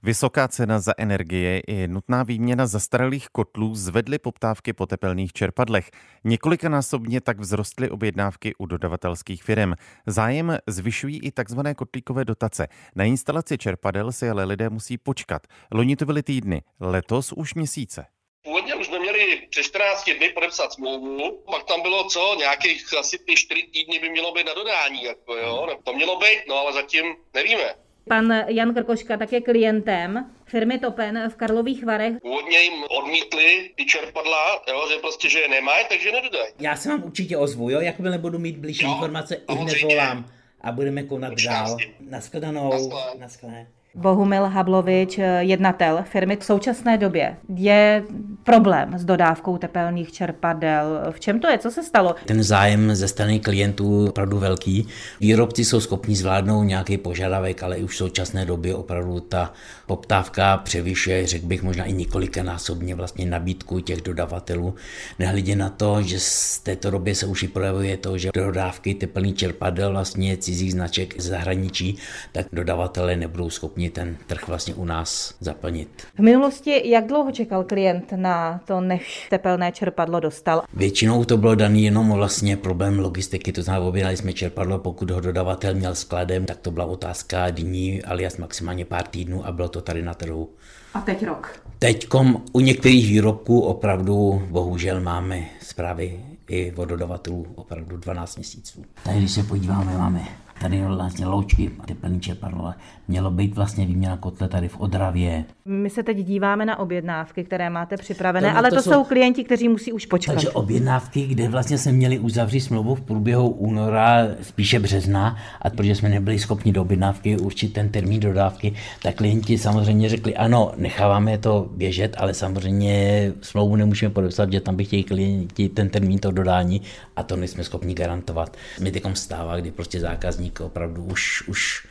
Vysoká 0.02 0.48
cena 0.48 0.80
za 0.80 0.92
energie 0.98 1.60
i 1.60 1.88
nutná 1.88 2.22
výměna 2.22 2.66
zastaralých 2.66 3.28
kotlů 3.28 3.74
zvedly 3.74 4.18
poptávky 4.18 4.72
po 4.72 4.86
tepelných 4.86 5.32
čerpadlech. 5.32 5.90
Několikanásobně 6.24 7.20
tak 7.20 7.40
vzrostly 7.40 7.90
objednávky 7.90 8.54
u 8.58 8.66
dodavatelských 8.66 9.42
firm. 9.42 9.72
Zájem 10.06 10.58
zvyšují 10.66 11.20
i 11.22 11.32
tzv. 11.32 11.60
kotlíkové 11.76 12.24
dotace. 12.24 12.68
Na 12.96 13.04
instalaci 13.04 13.58
čerpadel 13.58 14.12
si 14.12 14.30
ale 14.30 14.44
lidé 14.44 14.70
musí 14.70 14.98
počkat. 14.98 15.42
Loni 15.72 15.96
to 15.96 16.06
byly 16.06 16.22
týdny, 16.22 16.62
letos 16.80 17.32
už 17.32 17.54
měsíce. 17.54 18.06
Původně 18.44 18.74
už 18.74 18.86
jsme 18.86 18.98
měli 18.98 19.46
přes 19.50 19.66
14 19.66 20.10
dny 20.18 20.28
podepsat 20.28 20.72
smlouvu, 20.72 21.42
pak 21.50 21.64
tam 21.64 21.82
bylo 21.82 22.04
co, 22.04 22.34
nějakých 22.38 22.94
asi 22.98 23.18
ty 23.18 23.34
4 23.36 23.62
týdny 23.62 23.98
by 23.98 24.10
mělo 24.10 24.32
být 24.32 24.46
na 24.46 24.54
dodání, 24.54 25.02
jako 25.02 25.36
jo, 25.36 25.66
to 25.84 25.92
mělo 25.92 26.18
být, 26.18 26.38
no 26.48 26.54
ale 26.54 26.72
zatím 26.72 27.04
nevíme. 27.34 27.85
Pan 28.08 28.44
Jan 28.48 28.74
Krkoška 28.74 29.16
také 29.16 29.40
klientem 29.40 30.30
firmy 30.44 30.78
Topen 30.78 31.30
v 31.30 31.36
Karlových 31.36 31.84
Varech. 31.84 32.12
Původně 32.22 32.58
jim 32.58 32.84
odmítli 32.98 33.70
ty 33.76 33.84
čerpadla, 33.86 34.62
jo, 34.68 34.88
že 34.92 34.98
prostě, 34.98 35.30
že 35.30 35.38
je 35.38 35.48
nemají, 35.48 35.84
takže 35.88 36.12
nedodají. 36.12 36.52
Já 36.58 36.76
se 36.76 36.88
vám 36.88 37.02
určitě 37.04 37.36
ozvu, 37.36 37.70
jo, 37.70 37.80
jakmile 37.80 38.18
budu 38.18 38.38
mít 38.38 38.56
blížší 38.56 38.84
informace, 38.86 39.34
i 39.34 39.54
hned 39.54 39.82
volám 39.82 40.26
a 40.60 40.72
budeme 40.72 41.02
konat 41.02 41.32
dál. 41.46 41.76
Naschledanou. 42.00 42.92
Naschle. 43.18 43.66
Bohumil 43.96 44.44
Hablovič, 44.44 45.20
jednatel 45.38 46.04
firmy 46.04 46.36
v 46.36 46.44
současné 46.44 46.98
době, 46.98 47.36
je 47.54 48.02
problém 48.44 48.98
s 48.98 49.04
dodávkou 49.04 49.58
tepelných 49.58 50.12
čerpadel. 50.12 51.00
V 51.10 51.20
čem 51.20 51.40
to 51.40 51.48
je? 51.48 51.58
Co 51.58 51.70
se 51.70 51.82
stalo? 51.82 52.14
Ten 52.24 52.42
zájem 52.42 52.94
ze 52.94 53.08
strany 53.08 53.40
klientů 53.40 54.02
je 54.02 54.08
opravdu 54.08 54.38
velký. 54.38 54.88
Výrobci 55.20 55.64
jsou 55.64 55.80
schopni 55.80 56.16
zvládnout 56.16 56.62
nějaký 56.62 56.98
požadavek, 56.98 57.62
ale 57.62 57.76
už 57.76 57.94
v 57.94 57.96
současné 57.96 58.44
době 58.44 58.74
opravdu 58.74 59.20
ta 59.20 59.52
poptávka 59.86 60.56
převyšuje, 60.56 61.26
řekl 61.26 61.46
bych, 61.46 61.62
možná 61.62 61.84
i 61.84 61.92
několikanásobně 61.92 62.94
vlastně 62.94 63.26
nabídku 63.26 63.80
těch 63.80 64.00
dodavatelů. 64.00 64.74
Nehledě 65.18 65.56
na 65.56 65.68
to, 65.68 66.02
že 66.02 66.20
z 66.20 66.58
této 66.58 66.90
době 66.90 67.14
se 67.14 67.26
už 67.26 67.42
i 67.42 67.48
projevuje 67.48 67.96
to, 67.96 68.18
že 68.18 68.30
dodávky 68.34 68.94
teplných 68.94 69.36
čerpadel 69.36 69.90
vlastně 69.90 70.36
cizích 70.36 70.72
značek 70.72 71.20
zahraničí, 71.20 71.98
tak 72.32 72.46
dodavatelé 72.52 73.16
nebudou 73.16 73.50
schopni 73.50 73.85
ten 73.90 74.16
trh 74.26 74.48
vlastně 74.48 74.74
u 74.74 74.84
nás 74.84 75.34
zaplnit. 75.40 76.02
V 76.14 76.18
minulosti 76.18 76.90
jak 76.90 77.06
dlouho 77.06 77.32
čekal 77.32 77.64
klient 77.64 78.12
na 78.16 78.60
to, 78.64 78.80
než 78.80 79.26
tepelné 79.30 79.72
čerpadlo 79.72 80.20
dostal? 80.20 80.62
Většinou 80.74 81.24
to 81.24 81.36
bylo 81.36 81.54
daný 81.54 81.84
jenom 81.84 82.12
vlastně 82.12 82.56
problém 82.56 82.98
logistiky, 82.98 83.52
to 83.52 83.62
znamená, 83.62 83.86
objednali 83.86 84.16
jsme 84.16 84.32
čerpadlo, 84.32 84.78
pokud 84.78 85.10
ho 85.10 85.20
dodavatel 85.20 85.74
měl 85.74 85.94
skladem, 85.94 86.44
tak 86.44 86.58
to 86.58 86.70
byla 86.70 86.86
otázka 86.86 87.50
dní, 87.50 88.02
alias 88.02 88.36
maximálně 88.36 88.84
pár 88.84 89.06
týdnů 89.06 89.46
a 89.46 89.52
bylo 89.52 89.68
to 89.68 89.80
tady 89.80 90.02
na 90.02 90.14
trhu. 90.14 90.48
A 90.94 91.00
teď 91.00 91.26
rok? 91.26 91.62
Teďkom 91.78 92.42
u 92.52 92.60
některých 92.60 93.08
výrobků 93.08 93.60
opravdu 93.60 94.42
bohužel 94.50 95.00
máme 95.00 95.44
zprávy 95.62 96.20
i 96.48 96.72
od 96.76 96.84
dodavatelů 96.84 97.46
opravdu 97.54 97.96
12 97.96 98.36
měsíců. 98.36 98.84
Tady 99.04 99.18
když 99.18 99.32
se 99.32 99.42
podíváme, 99.42 99.98
máme 99.98 100.20
tady 100.60 100.84
vlastně 100.84 101.26
loučky, 101.26 101.70
teplný 101.86 102.20
čerpadlo, 102.20 102.74
mělo 103.08 103.30
být 103.30 103.54
vlastně 103.54 103.86
výměna 103.86 104.16
kotle 104.16 104.48
tady 104.48 104.68
v 104.68 104.80
Odravě. 104.80 105.44
My 105.64 105.90
se 105.90 106.02
teď 106.02 106.16
díváme 106.16 106.66
na 106.66 106.78
objednávky, 106.78 107.44
které 107.44 107.70
máte 107.70 107.96
připravené, 107.96 108.50
to, 108.50 108.58
ale 108.58 108.70
to, 108.70 108.76
to 108.76 108.82
jsou, 108.82 108.92
jsou 108.92 109.04
klienti, 109.04 109.44
kteří 109.44 109.68
musí 109.68 109.92
už 109.92 110.06
počkat. 110.06 110.32
Takže 110.32 110.50
objednávky, 110.50 111.26
kde 111.26 111.48
vlastně 111.48 111.78
jsme 111.78 111.92
měli 111.92 112.18
uzavřít 112.18 112.60
smlouvu 112.60 112.94
v 112.94 113.00
průběhu 113.00 113.48
února, 113.48 114.28
spíše 114.42 114.80
března, 114.80 115.36
a 115.62 115.70
protože 115.70 115.94
jsme 115.94 116.08
nebyli 116.08 116.38
schopni 116.38 116.72
do 116.72 116.82
objednávky 116.82 117.38
určit 117.38 117.72
ten 117.72 117.88
termín 117.88 118.20
dodávky, 118.20 118.72
tak 119.02 119.14
klienti 119.14 119.58
samozřejmě 119.58 120.08
řekli, 120.08 120.36
ano, 120.36 120.72
necháváme 120.76 121.38
to 121.38 121.68
běžet, 121.76 122.14
ale 122.18 122.34
samozřejmě 122.34 123.32
smlouvu 123.42 123.76
nemůžeme 123.76 124.14
podepsat, 124.14 124.52
že 124.52 124.60
tam 124.60 124.76
by 124.76 124.84
chtěli 124.84 125.02
klienti 125.02 125.68
ten 125.68 125.88
termín 125.88 126.18
to 126.18 126.30
dodání 126.30 126.82
a 127.16 127.22
to 127.22 127.36
nejsme 127.36 127.64
schopni 127.64 127.94
garantovat. 127.94 128.56
My 128.80 128.90
teď 128.90 129.02
stává, 129.14 129.56
kdy 129.56 129.70
prostě 129.70 130.00
zákazník 130.00 130.45
opravdu 130.60 131.04
už, 131.04 131.48
už 131.48 131.86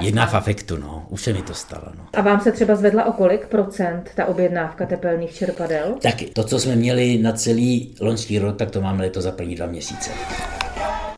Jedna 0.00 0.26
v 0.26 0.34
afektu, 0.34 0.76
no. 0.76 1.06
Už 1.08 1.22
se 1.22 1.32
mi 1.32 1.42
to 1.42 1.54
stalo, 1.54 1.84
no. 1.98 2.06
A 2.12 2.20
vám 2.20 2.40
se 2.40 2.52
třeba 2.52 2.76
zvedla 2.76 3.04
o 3.04 3.12
kolik 3.12 3.46
procent 3.46 4.10
ta 4.16 4.26
objednávka 4.26 4.86
tepelných 4.86 5.34
čerpadel? 5.34 5.94
Tak 6.02 6.14
to, 6.32 6.44
co 6.44 6.60
jsme 6.60 6.76
měli 6.76 7.18
na 7.18 7.32
celý 7.32 7.94
loňský 8.00 8.38
rok, 8.38 8.56
tak 8.56 8.70
to 8.70 8.80
máme 8.80 9.02
letos 9.02 9.24
za 9.24 9.32
první 9.32 9.54
dva 9.54 9.66
měsíce. 9.66 10.10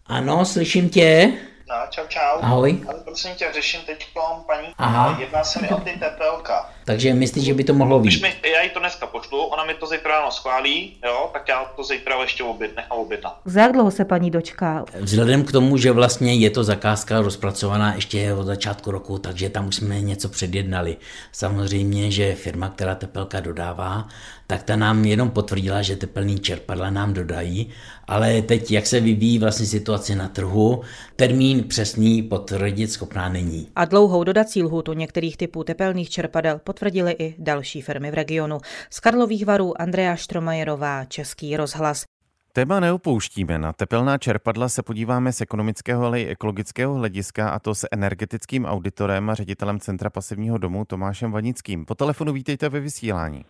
Ano, 0.07 0.45
slyším 0.45 0.89
tě. 0.89 1.33
No, 1.69 1.75
čau, 1.91 2.03
čau. 2.09 2.39
Ahoj. 2.43 2.81
Ale 2.89 2.99
prosím 3.05 3.35
tě, 3.35 3.47
řeším 3.55 3.81
teď 3.87 4.07
paní. 4.47 4.69
Aha. 4.79 5.17
Jedná 5.21 5.45
se 5.45 5.63
mi 5.63 5.69
o 5.69 5.77
ty 5.77 5.91
tepelka. 5.91 6.71
Takže 6.85 7.15
myslíš, 7.15 7.45
že 7.45 7.55
by 7.55 7.65
to 7.65 7.75
mohlo 7.75 8.01
být? 8.01 8.23
Mi, 8.23 8.35
já 8.55 8.63
jí 8.63 8.71
to 8.71 8.79
dneska 8.81 9.07
pošlu, 9.07 9.45
ona 9.45 9.65
mi 9.65 9.75
to 9.75 9.87
zítra 9.87 10.19
ráno 10.19 10.31
schválí, 10.31 10.97
jo, 11.05 11.31
tak 11.33 11.49
já 11.49 11.65
to 11.65 11.85
zítra 11.85 12.23
ještě 12.23 12.45
oběd, 12.45 12.77
nechám 12.77 12.99
objednat. 12.99 13.39
Za 13.45 13.61
jak 13.61 13.73
dlouho 13.73 13.91
se 13.91 14.05
paní 14.05 14.31
dočká? 14.31 14.85
Vzhledem 15.01 15.45
k 15.45 15.53
tomu, 15.53 15.77
že 15.77 15.93
vlastně 15.93 16.35
je 16.35 16.51
to 16.51 16.65
zakázka 16.65 17.21
rozpracovaná 17.21 17.95
ještě 17.95 18.35
od 18.35 18.45
začátku 18.45 18.91
roku, 18.91 19.19
takže 19.19 19.51
tam 19.51 19.69
už 19.69 19.77
jsme 19.77 20.01
něco 20.01 20.29
předjednali. 20.29 20.97
Samozřejmě, 21.33 22.11
že 22.11 22.35
firma, 22.35 22.69
která 22.69 22.95
tepelka 22.95 23.41
dodává, 23.41 24.09
tak 24.47 24.63
ta 24.63 24.77
nám 24.77 25.05
jenom 25.05 25.31
potvrdila, 25.31 25.83
že 25.83 25.97
tepelný 25.97 26.39
čerpadla 26.39 26.91
nám 26.91 27.13
dodají, 27.15 27.69
ale 28.09 28.43
teď, 28.43 28.71
jak 28.71 28.87
se 28.87 29.01
vyvíjí 29.01 29.39
vlastně 29.39 29.67
situace 29.67 30.15
na 30.15 30.29
trhu, 30.29 30.83
termín 31.17 31.65
přesný 31.65 32.23
potvrdit 32.23 32.93
schopná 32.93 33.29
není. 33.29 33.69
A 33.77 33.85
dlouhou 33.85 34.25
dodací 34.25 34.63
lhůtu 34.63 34.93
některých 34.93 35.37
typů 35.37 35.65
tepelných 35.65 36.11
čerpadel 36.11 36.61
potvrdili 36.65 37.17
i 37.19 37.35
další 37.39 37.83
firmy 37.83 38.11
v 38.11 38.15
regionu. 38.15 38.59
Z 38.91 39.01
Karlových 39.01 39.47
varů 39.47 39.81
Andrea 39.81 40.17
Štromajerová, 40.17 41.05
Český 41.05 41.57
rozhlas. 41.57 42.05
Téma 42.53 42.81
neopouštíme. 42.81 43.59
Na 43.59 43.73
tepelná 43.73 44.19
čerpadla 44.19 44.69
se 44.69 44.83
podíváme 44.83 45.33
z 45.33 45.41
ekonomického, 45.41 46.05
ale 46.05 46.21
i 46.21 46.27
ekologického 46.27 46.95
hlediska 46.95 47.49
a 47.49 47.59
to 47.59 47.75
s 47.75 47.87
energetickým 47.93 48.65
auditorem 48.65 49.31
a 49.31 49.35
ředitelem 49.35 49.81
Centra 49.81 50.11
pasivního 50.11 50.59
domu 50.59 50.85
Tomášem 50.85 51.33
Vanickým. 51.33 51.85
Po 51.85 51.95
telefonu 51.95 52.33
vítejte 52.33 52.69
ve 52.69 52.81
vysílání. 52.81 53.45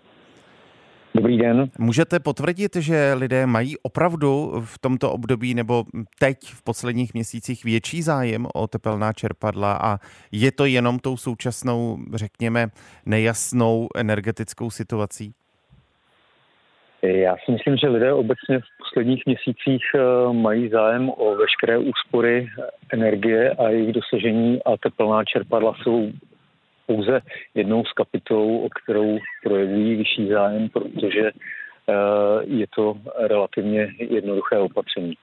Dobrý 1.17 1.39
den. 1.39 1.71
Můžete 1.79 2.21
potvrdit, 2.21 2.77
že 2.77 3.15
lidé 3.15 3.47
mají 3.47 3.79
opravdu 3.83 4.53
v 4.65 4.79
tomto 4.79 5.13
období 5.13 5.55
nebo 5.55 5.85
teď 6.19 6.39
v 6.43 6.65
posledních 6.65 7.15
měsících 7.15 7.65
větší 7.65 8.03
zájem 8.03 8.47
o 8.55 8.67
tepelná 8.67 9.13
čerpadla 9.13 9.79
a 9.83 9.99
je 10.33 10.53
to 10.53 10.65
jenom 10.65 10.99
tou 10.99 11.17
současnou, 11.17 11.99
řekněme, 12.15 12.67
nejasnou 13.07 13.89
energetickou 13.97 14.71
situací? 14.71 15.33
Já 17.03 17.37
si 17.45 17.53
myslím, 17.53 17.77
že 17.77 17.89
lidé 17.89 18.13
obecně 18.13 18.59
v 18.59 18.79
posledních 18.79 19.23
měsících 19.27 19.83
eh, 19.95 20.33
mají 20.33 20.69
zájem 20.69 21.11
o 21.17 21.37
veškeré 21.37 21.79
úspory 21.79 22.49
energie 22.93 23.51
a 23.51 23.69
jejich 23.69 23.93
dosažení 23.93 24.63
a 24.63 24.77
tepelná 24.77 25.25
čerpadla 25.25 25.75
jsou 25.83 26.13
pouze 26.87 27.21
jednou 27.55 27.85
z 27.85 27.93
kapitol, 27.93 28.65
o 28.65 28.69
kterou 28.83 29.19
projevují 29.43 29.97
vyšší 29.97 30.29
zájem, 30.29 30.69
protože 30.69 31.31
eh, 31.31 31.95
je 32.45 32.67
to 32.77 32.95
relativně 33.29 33.89
jednoduché 33.99 34.59
opatření. 34.59 35.15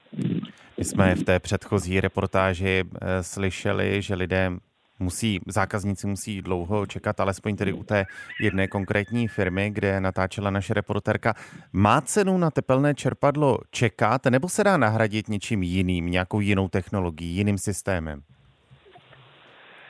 My 0.77 0.84
jsme 0.84 1.15
v 1.15 1.24
té 1.24 1.39
předchozí 1.39 2.01
reportáži 2.01 2.84
eh, 2.84 3.24
slyšeli, 3.24 4.01
že 4.01 4.15
lidé 4.15 4.51
musí, 5.00 5.39
zákazníci 5.48 6.08
musí 6.08 6.41
dlouho 6.41 6.86
čekat, 6.86 7.20
alespoň 7.20 7.55
tedy 7.55 7.74
u 7.74 7.84
té 7.84 8.05
jedné 8.41 8.67
konkrétní 8.67 9.27
firmy, 9.27 9.70
kde 9.70 10.00
natáčela 10.00 10.50
naše 10.50 10.74
reporterka. 10.74 11.34
Má 11.74 12.01
cenu 12.01 12.38
na 12.38 12.51
tepelné 12.51 12.96
čerpadlo 12.96 13.58
čekat, 13.72 14.25
nebo 14.25 14.50
se 14.50 14.63
dá 14.63 14.77
nahradit 14.77 15.29
něčím 15.29 15.63
jiným, 15.63 16.05
nějakou 16.05 16.39
jinou 16.39 16.67
technologií, 16.67 17.36
jiným 17.36 17.58
systémem? 17.58 18.22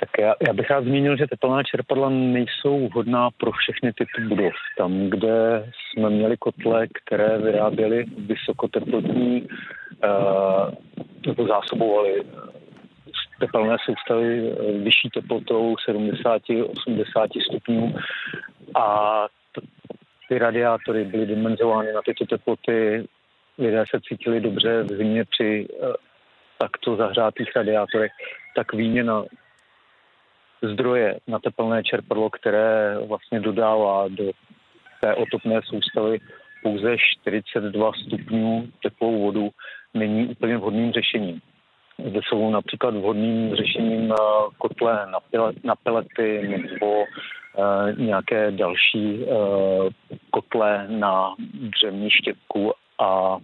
Tak 0.03 0.10
já, 0.19 0.36
já 0.48 0.53
bych 0.53 0.69
rád 0.69 0.83
zmínil, 0.83 1.17
že 1.17 1.27
tepelná 1.27 1.63
čerpadla 1.63 2.10
nejsou 2.10 2.88
vhodná 2.88 3.29
pro 3.31 3.51
všechny 3.51 3.93
typy 3.93 4.22
budov. 4.27 4.53
Tam, 4.77 5.10
kde 5.10 5.69
jsme 5.72 6.10
měli 6.10 6.38
kotle, 6.38 6.88
které 6.88 7.38
vyráběly 7.38 8.05
vysokoteplotní 8.17 9.41
uh, 9.41 10.72
nebo 11.27 11.48
zásobovali 11.48 12.22
eh, 12.22 12.25
tepelné 13.39 13.77
soustavy 13.86 14.51
eh, 14.51 14.72
vyšší 14.72 15.10
teplotou 15.13 15.75
70-80 15.89 17.27
stupňů 17.50 17.95
a 18.75 19.27
ty 20.29 20.39
radiátory 20.39 21.03
byly 21.03 21.25
dimenzovány 21.25 21.93
na 21.93 22.01
tyto 22.01 22.25
teploty. 22.25 23.07
Lidé 23.57 23.83
se 23.89 24.01
cítili 24.10 24.41
dobře 24.41 24.83
v 24.83 24.88
zimě 24.88 25.25
při 25.25 25.67
takto 26.57 26.95
zahřátých 26.95 27.55
radiátorech, 27.55 28.12
tak 28.55 28.74
výměna 28.74 29.24
zdroje 30.63 31.20
na 31.27 31.39
teplné 31.39 31.84
čerpadlo, 31.84 32.29
které 32.29 32.98
vlastně 33.08 33.39
dodává 33.39 34.08
do 34.08 34.32
té 35.01 35.15
otopné 35.15 35.60
soustavy 35.63 36.20
pouze 36.63 36.98
42 36.98 37.91
stupňů 37.93 38.67
teplou 38.84 39.22
vodu, 39.22 39.50
není 39.93 40.27
úplně 40.27 40.58
vhodným 40.58 40.91
řešením. 40.91 41.41
Zde 42.10 42.20
jsou 42.27 42.50
například 42.50 42.96
vhodným 42.96 43.55
řešením 43.55 44.12
eh, 44.12 44.15
kotle 44.58 45.08
na, 45.63 45.75
pelety 45.84 46.48
nebo 46.48 47.00
uh, 47.00 47.05
nějaké 47.98 48.51
další 48.51 49.24
uh, 49.24 49.89
kotle 50.29 50.86
na 50.89 51.36
dřevní 51.53 52.10
štěpku 52.10 52.74
a 53.00 53.38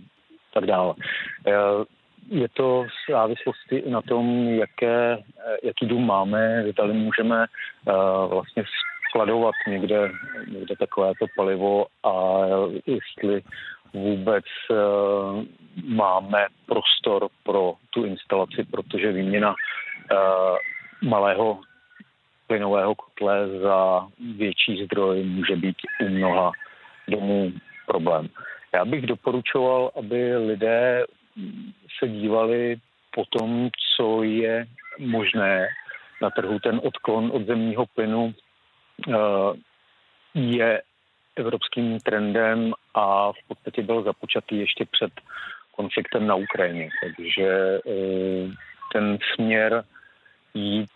tak 0.53 0.65
dále. 0.65 0.93
Je 2.31 2.49
to 2.49 2.83
v 2.83 3.11
závislosti 3.11 3.75
i 3.75 3.89
na 3.89 4.01
tom, 4.01 4.47
jaké, 4.47 5.17
jaký 5.63 5.85
dům 5.85 6.05
máme, 6.05 6.63
zda 6.71 6.85
můžeme 6.85 7.45
uh, 7.45 8.31
vlastně 8.31 8.63
skladovat 9.09 9.55
někde, 9.67 10.11
někde 10.47 10.75
takovéto 10.75 11.25
palivo 11.35 11.85
a 12.03 12.41
jestli 12.85 13.41
vůbec 13.93 14.45
uh, 14.69 15.43
máme 15.83 16.45
prostor 16.65 17.27
pro 17.43 17.73
tu 17.89 18.05
instalaci, 18.05 18.63
protože 18.71 19.11
výměna 19.11 19.49
uh, 19.49 20.57
malého 21.09 21.59
plynového 22.47 22.95
kotle 22.95 23.47
za 23.47 24.07
větší 24.37 24.85
zdroj 24.85 25.23
může 25.23 25.55
být 25.55 25.77
u 26.01 26.09
mnoha 26.09 26.51
domů 27.07 27.51
problém. 27.87 28.29
Já 28.73 28.85
bych 28.85 29.07
doporučoval, 29.07 29.91
aby 29.95 30.37
lidé 30.37 31.05
se 31.99 32.07
dívali 32.07 32.77
po 33.15 33.25
tom, 33.25 33.69
co 33.95 34.23
je 34.23 34.65
možné 34.99 35.67
na 36.21 36.29
trhu. 36.29 36.59
Ten 36.59 36.81
odklon 36.83 37.31
od 37.33 37.45
zemního 37.45 37.85
plynu 37.85 38.33
eh, 39.07 39.13
je 40.33 40.81
evropským 41.35 41.99
trendem 41.99 42.73
a 42.93 43.31
v 43.31 43.47
podstatě 43.47 43.81
byl 43.81 44.03
započatý 44.03 44.59
ještě 44.59 44.85
před 44.91 45.11
konfliktem 45.75 46.27
na 46.27 46.35
Ukrajině. 46.35 46.89
Takže 47.03 47.79
ten 48.93 49.17
směr 49.35 49.83
jít 50.53 50.91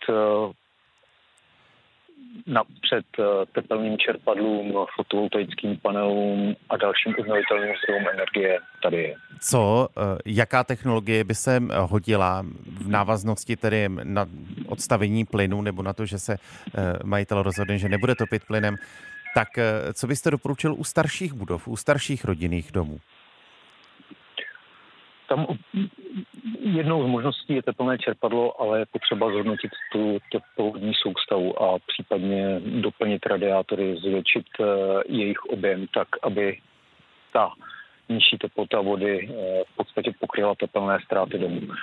napřed 2.46 3.04
eh, 3.18 3.24
tepelným 3.52 3.98
čerpadlům, 3.98 4.86
fotovoltaickým 4.96 5.76
panelům 5.82 6.56
a 6.70 6.76
dalším 6.76 7.14
obnovitelným 7.18 7.74
zdrojům 7.84 8.08
energie 8.12 8.58
tady 8.82 8.96
je. 8.96 9.14
Co, 9.40 9.88
eh, 9.96 10.00
jaká 10.26 10.64
technologie 10.64 11.24
by 11.24 11.34
se 11.34 11.56
eh, 11.56 11.76
hodila 11.78 12.46
v 12.66 12.88
návaznosti 12.88 13.56
tedy 13.56 13.88
na 14.02 14.26
odstavení 14.66 15.24
plynu 15.24 15.62
nebo 15.62 15.82
na 15.82 15.92
to, 15.92 16.06
že 16.06 16.18
se 16.18 16.36
majitel 17.04 17.42
rozhodne, 17.42 17.78
že 17.78 17.88
nebude 17.88 18.14
topit 18.14 18.42
plynem, 18.44 18.76
tak 19.34 19.48
co 19.92 20.06
byste 20.06 20.30
doporučil 20.30 20.74
u 20.74 20.84
starších 20.84 21.32
budov, 21.32 21.68
u 21.68 21.76
starších 21.76 22.24
rodinných 22.24 22.72
domů? 22.72 22.98
Tam 25.34 25.46
jednou 26.60 27.02
z 27.02 27.06
možností 27.06 27.54
je 27.54 27.62
teplné 27.62 27.98
čerpadlo, 27.98 28.60
ale 28.60 28.78
je 28.78 28.86
potřeba 28.86 29.30
zhodnotit 29.30 29.70
tu 29.92 30.18
teplovodní 30.32 30.92
soustavu 30.94 31.62
a 31.62 31.78
případně 31.86 32.60
doplnit 32.60 33.26
radiátory, 33.26 33.96
zvětšit 33.96 34.46
uh, 34.58 34.66
jejich 35.06 35.44
objem 35.44 35.86
tak, 35.94 36.08
aby 36.22 36.58
ta 37.32 37.52
nižší 38.08 38.38
teplota 38.38 38.80
vody 38.80 39.28
uh, 39.28 39.34
v 39.72 39.76
podstatě 39.76 40.12
pokryla 40.20 40.54
teplné 40.54 40.98
ztráty 41.04 41.38
domů. 41.38 41.60
Uh, 41.60 41.74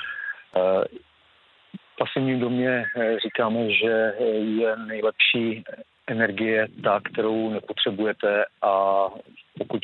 v 1.94 1.98
pasivním 1.98 2.40
domě 2.40 2.86
říkáme, 3.24 3.72
že 3.72 4.14
je 4.40 4.76
nejlepší 4.76 5.64
energie 6.08 6.68
ta, 6.84 7.00
kterou 7.00 7.50
nepotřebujete 7.50 8.46
a 8.62 9.06
pokud 9.58 9.82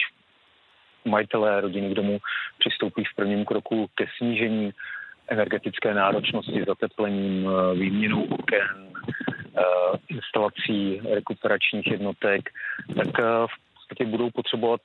majitelé 1.08 1.62
rodinných 1.62 1.96
domů 1.96 2.20
přistoupí 2.60 3.04
v 3.04 3.16
prvním 3.16 3.46
kroku 3.46 3.88
ke 3.96 4.06
snížení 4.18 4.74
energetické 5.28 5.94
náročnosti 5.94 6.64
zateplením, 6.68 7.50
eh, 7.50 7.76
výměnou 7.76 8.24
oken, 8.24 8.88
eh, 9.58 9.64
instalací 10.08 11.02
rekuperačních 11.14 11.88
jednotek, 11.88 12.50
tak 12.96 13.20
eh, 13.20 13.24
v 13.48 13.56
podstatě 13.74 14.06
budou 14.06 14.30
potřebovat 14.30 14.82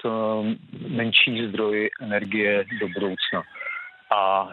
menší 0.89 1.49
zdroj 1.49 1.91
energie 2.01 2.65
do 2.81 2.89
budoucna. 2.89 3.43
A 4.17 4.49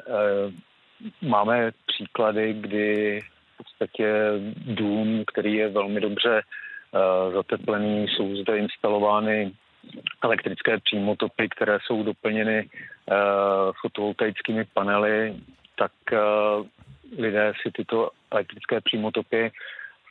máme 1.21 1.71
příklady, 1.85 2.53
kdy 2.53 3.19
v 3.53 3.57
podstatě 3.57 4.13
dům, 4.65 5.23
který 5.27 5.53
je 5.53 5.69
velmi 5.69 6.01
dobře 6.01 6.41
zateplený, 7.33 8.07
jsou 8.07 8.35
zde 8.35 8.57
instalovány 8.57 9.51
elektrické 10.23 10.77
přímotopy, 10.77 11.49
které 11.49 11.77
jsou 11.85 12.03
doplněny 12.03 12.69
uh, 12.69 13.15
fotovoltaickými 13.81 14.65
panely, 14.65 15.35
tak 15.75 15.91
uh, 16.11 16.65
lidé 17.17 17.53
si 17.61 17.71
tyto 17.71 18.11
elektrické 18.31 18.81
přímotopy 18.81 19.51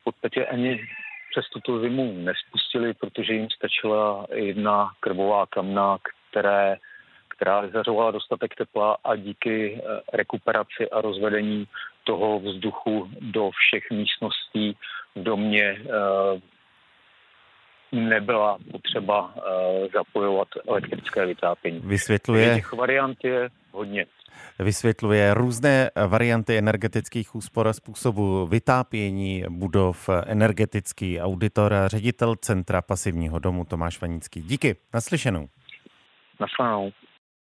v 0.00 0.04
podstatě 0.04 0.46
ani 0.46 0.88
přes 1.30 1.48
tuto 1.52 1.80
zimu 1.80 2.14
nespustili, 2.16 2.94
protože 2.94 3.32
jim 3.32 3.50
stačila 3.50 4.26
jedna 4.34 4.90
krvová 5.00 5.46
kamna, 5.46 5.98
které, 6.30 6.76
která 7.28 7.60
vyzařovala 7.60 8.10
dostatek 8.10 8.54
tepla 8.54 8.96
a 9.04 9.16
díky 9.16 9.72
uh, 9.72 9.98
rekuperaci 10.12 10.90
a 10.92 11.00
rozvedení 11.00 11.66
toho 12.04 12.40
vzduchu 12.40 13.10
do 13.20 13.50
všech 13.50 13.90
místností 13.90 14.76
v 15.14 15.22
domě 15.22 15.78
nebyla 17.92 18.58
potřeba 18.72 19.24
uh, 19.24 19.32
zapojovat 19.94 20.48
elektrické 20.68 21.26
vytápění. 21.26 21.80
Vysvětluje... 21.84 22.54
Těch 22.54 22.72
variant 22.72 23.18
je 23.24 23.48
hodně. 23.72 24.06
Vysvětluje 24.58 25.34
různé 25.34 25.90
varianty 26.06 26.58
energetických 26.58 27.34
úspor 27.34 27.68
a 27.68 27.72
způsobu 27.72 28.46
vytápění 28.46 29.44
budov 29.48 30.08
energetický 30.26 31.20
auditor 31.20 31.74
a 31.74 31.88
ředitel 31.88 32.36
Centra 32.36 32.82
pasivního 32.82 33.38
domu 33.38 33.64
Tomáš 33.64 34.00
Vanický. 34.00 34.42
Díky, 34.42 34.76
naslyšenou. 34.94 35.48
Naslyšenou. 36.40 36.90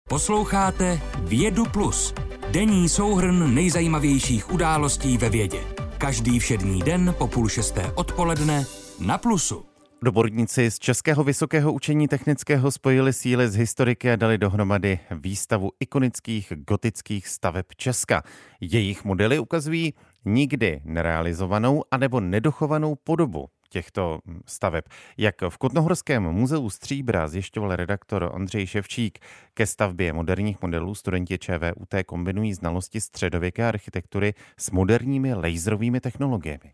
Posloucháte 0.08 0.98
Vědu 1.28 1.64
Plus, 1.72 2.14
denní 2.52 2.88
souhrn 2.88 3.54
nejzajímavějších 3.54 4.52
událostí 4.52 5.18
ve 5.18 5.30
vědě. 5.30 5.58
Každý 5.98 6.38
všední 6.38 6.82
den 6.82 7.14
po 7.18 7.28
půl 7.28 7.48
šesté 7.48 7.82
odpoledne 7.96 8.64
na 9.06 9.18
Plusu. 9.18 9.64
Doborníci 10.02 10.70
z 10.70 10.78
Českého 10.78 11.24
vysokého 11.24 11.72
učení 11.72 12.08
technického 12.08 12.70
spojili 12.70 13.12
síly 13.12 13.48
z 13.48 13.54
historiky 13.54 14.10
a 14.10 14.16
dali 14.16 14.38
dohromady 14.38 14.98
výstavu 15.10 15.70
ikonických 15.80 16.52
gotických 16.56 17.28
staveb 17.28 17.66
Česka. 17.76 18.22
Jejich 18.60 19.04
modely 19.04 19.38
ukazují 19.38 19.94
nikdy 20.24 20.80
nerealizovanou 20.84 21.82
anebo 21.90 22.20
nedochovanou 22.20 22.94
podobu 22.94 23.48
těchto 23.70 24.18
staveb. 24.46 24.84
Jak 25.16 25.34
v 25.48 25.58
Kutnohorském 25.58 26.22
muzeu 26.22 26.70
Stříbra 26.70 27.28
zjišťoval 27.28 27.76
redaktor 27.76 28.30
Ondřej 28.34 28.66
Ševčík, 28.66 29.18
ke 29.54 29.66
stavbě 29.66 30.12
moderních 30.12 30.62
modelů 30.62 30.94
studenti 30.94 31.38
ČVUT 31.38 31.94
kombinují 32.06 32.54
znalosti 32.54 33.00
středověké 33.00 33.68
architektury 33.68 34.34
s 34.56 34.70
moderními 34.70 35.34
laserovými 35.34 36.00
technologiemi. 36.00 36.72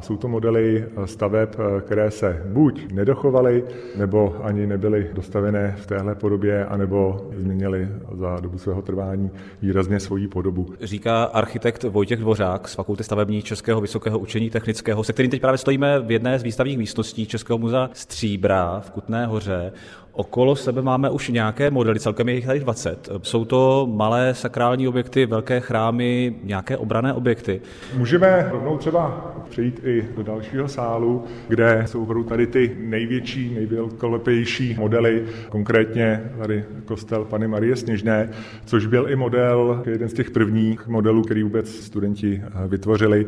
Jsou 0.00 0.16
to 0.16 0.28
modely 0.28 0.84
staveb, 1.04 1.48
které 1.80 2.10
se 2.10 2.42
buď 2.46 2.92
nedochovaly, 2.92 3.64
nebo 3.96 4.36
ani 4.42 4.66
nebyly 4.66 5.10
dostavené 5.12 5.76
v 5.78 5.86
téhle 5.86 6.14
podobě, 6.14 6.66
anebo 6.66 7.30
změnily 7.36 7.88
za 8.12 8.40
dobu 8.40 8.58
svého 8.58 8.82
trvání 8.82 9.30
výrazně 9.62 10.00
svoji 10.00 10.28
podobu. 10.28 10.66
Říká 10.80 11.24
architekt 11.24 11.82
Vojtěch 11.84 12.18
Dvořák 12.18 12.68
z 12.68 12.74
Fakulty 12.74 13.04
stavební 13.04 13.42
Českého 13.42 13.80
vysokého 13.80 14.18
učení 14.18 14.50
technického, 14.50 15.04
se 15.04 15.12
kterým 15.12 15.30
teď 15.30 15.40
právě 15.40 15.58
stojíme 15.58 16.00
v 16.00 16.10
jedné 16.10 16.38
z 16.38 16.42
výstavních 16.42 16.78
místností 16.78 17.26
Českého 17.26 17.58
muzea 17.58 17.90
Stříbra 17.92 18.80
v 18.80 18.90
Kutné 18.90 19.26
hoře. 19.26 19.72
Okolo 20.14 20.56
sebe 20.56 20.82
máme 20.82 21.10
už 21.10 21.28
nějaké 21.28 21.70
modely, 21.70 22.00
celkem 22.00 22.28
je 22.28 22.34
jich 22.34 22.46
tady 22.46 22.60
20. 22.60 23.08
Jsou 23.22 23.44
to 23.44 23.88
malé 23.92 24.34
sakrální 24.34 24.88
objekty, 24.88 25.26
velké 25.26 25.60
chrámy, 25.60 26.34
nějaké 26.44 26.76
obrané 26.76 27.12
objekty. 27.12 27.60
Můžeme 27.96 28.48
rovnou 28.52 28.78
třeba 28.78 29.32
přejít 29.50 29.80
i 29.84 30.08
do 30.16 30.22
dalšího 30.22 30.68
sálu, 30.68 31.24
kde 31.48 31.84
jsou 31.86 32.02
opravdu 32.02 32.24
tady 32.24 32.46
ty 32.46 32.76
největší, 32.80 33.54
nejvelkolepější 33.54 34.74
modely, 34.78 35.24
konkrétně 35.48 36.30
tady 36.38 36.64
kostel 36.84 37.24
Pany 37.24 37.48
Marie 37.48 37.76
Sněžné, 37.76 38.30
což 38.64 38.86
byl 38.86 39.10
i 39.10 39.16
model, 39.16 39.82
jeden 39.86 40.08
z 40.08 40.12
těch 40.12 40.30
prvních 40.30 40.86
modelů, 40.86 41.22
který 41.22 41.42
vůbec 41.42 41.70
studenti 41.70 42.42
vytvořili. 42.68 43.26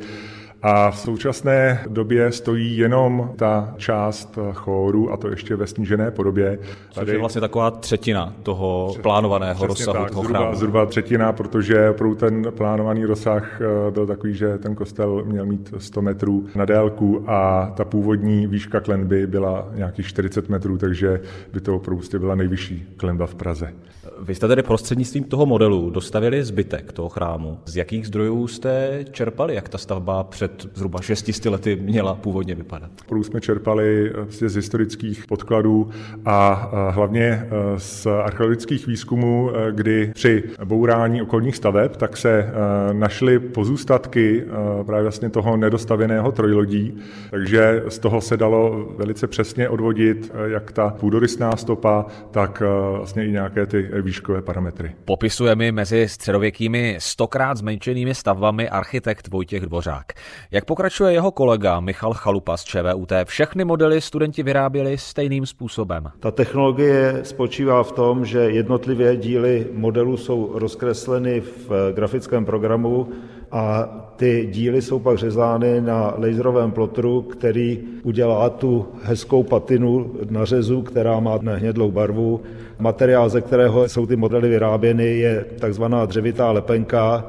A 0.62 0.90
v 0.90 0.98
současné 0.98 1.84
době 1.88 2.32
stojí 2.32 2.76
jenom 2.76 3.30
ta 3.36 3.74
část 3.76 4.38
chóru, 4.52 5.12
a 5.12 5.16
to 5.16 5.28
ještě 5.28 5.56
ve 5.56 5.66
snížené 5.66 6.10
podobě. 6.10 6.58
Což 6.90 7.08
je 7.08 7.18
vlastně 7.18 7.40
taková 7.40 7.70
třetina 7.70 8.32
toho 8.42 8.88
Přes, 8.90 9.02
plánovaného 9.02 9.66
rozsahu 9.66 9.98
tak, 9.98 10.10
toho 10.10 10.22
zhruba, 10.22 10.38
chrámu. 10.38 10.56
Zhruba 10.56 10.86
třetina, 10.86 11.32
protože 11.32 11.92
pro 11.92 12.14
ten 12.14 12.52
plánovaný 12.56 13.04
rozsah 13.04 13.60
eh, 13.60 13.90
byl 13.90 14.06
takový, 14.06 14.34
že 14.34 14.58
ten 14.58 14.74
kostel 14.74 15.22
měl 15.24 15.46
mít 15.46 15.74
100 15.78 16.02
metrů 16.02 16.46
na 16.54 16.64
délku 16.64 17.24
a 17.26 17.72
ta 17.76 17.84
původní 17.84 18.46
výška 18.46 18.80
klenby 18.80 19.26
byla 19.26 19.68
nějakých 19.74 20.06
40 20.06 20.48
metrů, 20.48 20.78
takže 20.78 21.20
by 21.52 21.60
to 21.60 21.78
prostě 21.78 22.18
byla 22.18 22.34
nejvyšší 22.34 22.88
klenba 22.96 23.26
v 23.26 23.34
Praze. 23.34 23.72
Vy 24.20 24.34
jste 24.34 24.48
tedy 24.48 24.62
prostřednictvím 24.62 25.24
toho 25.24 25.46
modelu 25.46 25.90
dostavili 25.90 26.44
zbytek 26.44 26.92
toho 26.92 27.08
chrámu. 27.08 27.58
Z 27.64 27.76
jakých 27.76 28.06
zdrojů 28.06 28.46
jste 28.46 29.04
čerpali, 29.10 29.54
jak 29.54 29.68
ta 29.68 29.78
stavba 29.78 30.24
před 30.24 30.66
zhruba 30.74 31.00
600 31.00 31.46
lety 31.46 31.76
měla 31.76 32.14
původně 32.14 32.54
vypadat? 32.54 32.90
Prů 33.08 33.22
jsme 33.22 33.40
čerpali 33.40 34.12
vlastně 34.14 34.48
z 34.48 34.54
historických 34.54 35.26
podkladů 35.26 35.90
a 36.24 36.70
hlavně 36.90 37.22
e, 37.22 37.48
z 37.76 38.06
archeologických 38.06 38.86
výzkumů, 38.86 39.50
kdy 39.70 40.10
při 40.14 40.42
bourání 40.64 41.22
okolních 41.22 41.56
staveb 41.56 41.96
tak 41.96 42.16
se 42.16 42.50
našly 42.92 43.38
pozůstatky 43.38 44.44
právě 44.86 45.02
vlastně 45.02 45.30
toho 45.30 45.56
nedostavěného 45.56 46.32
trojlodí, 46.32 46.98
takže 47.30 47.82
z 47.88 47.98
toho 47.98 48.20
se 48.20 48.36
dalo 48.36 48.88
velice 48.96 49.26
přesně 49.26 49.68
odvodit 49.68 50.32
jak 50.46 50.72
ta 50.72 50.90
půdorysná 50.90 51.56
stopa, 51.56 52.06
tak 52.30 52.62
vlastně 52.96 53.26
i 53.26 53.32
nějaké 53.32 53.66
ty 53.66 53.88
výškové 54.04 54.42
parametry. 54.42 54.94
Popisuje 55.04 55.56
mi 55.56 55.72
mezi 55.72 56.08
středověkými 56.08 56.96
stokrát 56.98 57.56
zmenšenými 57.56 58.14
stavbami 58.14 58.68
architekt 58.68 59.28
Vojtěch 59.28 59.62
Dvořák. 59.62 60.12
Jak 60.50 60.64
pokračuje 60.64 61.12
jeho 61.12 61.30
kolega 61.30 61.80
Michal 61.80 62.12
Chalupa 62.14 62.56
z 62.56 62.64
ČVUT, 62.64 63.12
všechny 63.24 63.64
modely 63.64 64.00
studenti 64.00 64.42
vyráběli 64.42 64.98
stejným 64.98 65.46
způsobem. 65.46 66.04
Ta 66.20 66.30
technologie 66.30 67.20
spočívá 67.22 67.82
v 67.82 67.92
tom, 67.92 68.24
že 68.24 68.38
jednotlivé 68.38 69.16
díly 69.16 69.66
modelu 69.72 70.16
jsou 70.16 70.58
rozkresleny 70.58 71.40
v 71.40 71.92
grafickém 71.94 72.44
programu 72.44 73.08
a 73.54 73.88
ty 74.16 74.48
díly 74.50 74.82
jsou 74.82 74.98
pak 74.98 75.18
řezány 75.18 75.80
na 75.80 76.14
laserovém 76.18 76.70
plotru, 76.70 77.22
který 77.22 77.78
udělá 78.02 78.50
tu 78.50 78.86
hezkou 79.02 79.42
patinu 79.42 80.10
na 80.30 80.44
řezu, 80.44 80.82
která 80.82 81.20
má 81.20 81.38
nehnědlou 81.42 81.90
barvu. 81.90 82.40
Materiál, 82.78 83.28
ze 83.28 83.40
kterého 83.40 83.88
jsou 83.88 84.06
ty 84.06 84.16
modely 84.16 84.48
vyráběny, 84.48 85.18
je 85.18 85.44
takzvaná 85.58 86.06
dřevitá 86.06 86.50
lepenka, 86.50 87.26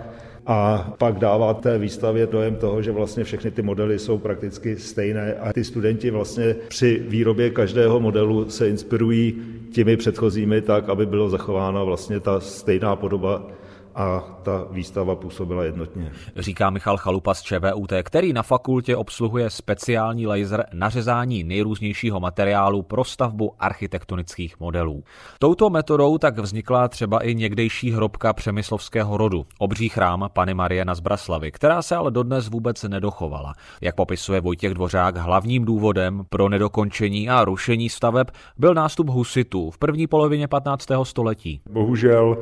a 0.47 0.93
pak 0.97 1.19
dává 1.19 1.53
té 1.53 1.77
výstavě 1.77 2.27
dojem 2.27 2.55
toho, 2.55 2.81
že 2.81 2.91
vlastně 2.91 3.23
všechny 3.23 3.51
ty 3.51 3.61
modely 3.61 3.99
jsou 3.99 4.17
prakticky 4.17 4.77
stejné 4.77 5.33
a 5.33 5.53
ty 5.53 5.63
studenti 5.63 6.11
vlastně 6.11 6.55
při 6.67 7.03
výrobě 7.07 7.49
každého 7.49 7.99
modelu 7.99 8.49
se 8.49 8.69
inspirují 8.69 9.41
těmi 9.71 9.97
předchozími 9.97 10.61
tak, 10.61 10.89
aby 10.89 11.05
bylo 11.05 11.29
zachována 11.29 11.83
vlastně 11.83 12.19
ta 12.19 12.39
stejná 12.39 12.95
podoba 12.95 13.47
a 13.95 14.23
ta 14.43 14.65
výstava 14.71 15.15
působila 15.15 15.63
jednotně. 15.63 16.11
Říká 16.35 16.69
Michal 16.69 16.97
Chalupa 16.97 17.33
z 17.33 17.41
ČVUT, 17.41 17.93
který 18.03 18.33
na 18.33 18.43
fakultě 18.43 18.95
obsluhuje 18.95 19.49
speciální 19.49 20.27
laser 20.27 20.65
na 20.73 20.89
řezání 20.89 21.43
nejrůznějšího 21.43 22.19
materiálu 22.19 22.81
pro 22.81 23.03
stavbu 23.03 23.53
architektonických 23.59 24.59
modelů. 24.59 25.03
Touto 25.39 25.69
metodou 25.69 26.17
tak 26.17 26.39
vznikla 26.39 26.87
třeba 26.87 27.19
i 27.19 27.35
někdejší 27.35 27.91
hrobka 27.91 28.33
přemyslovského 28.33 29.17
rodu, 29.17 29.45
obří 29.59 29.89
chrám 29.89 30.29
Pany 30.33 30.53
Marie 30.53 30.85
na 30.85 30.95
Zbraslavy, 30.95 31.51
která 31.51 31.81
se 31.81 31.95
ale 31.95 32.11
dodnes 32.11 32.49
vůbec 32.49 32.83
nedochovala. 32.83 33.53
Jak 33.81 33.95
popisuje 33.95 34.41
Vojtěch 34.41 34.73
Dvořák, 34.73 35.17
hlavním 35.17 35.65
důvodem 35.65 36.23
pro 36.29 36.49
nedokončení 36.49 37.29
a 37.29 37.45
rušení 37.45 37.89
staveb 37.89 38.27
byl 38.57 38.73
nástup 38.73 39.09
husitů 39.09 39.71
v 39.71 39.77
první 39.77 40.07
polovině 40.07 40.47
15. 40.47 40.87
století. 41.03 41.61
Bohužel 41.69 42.37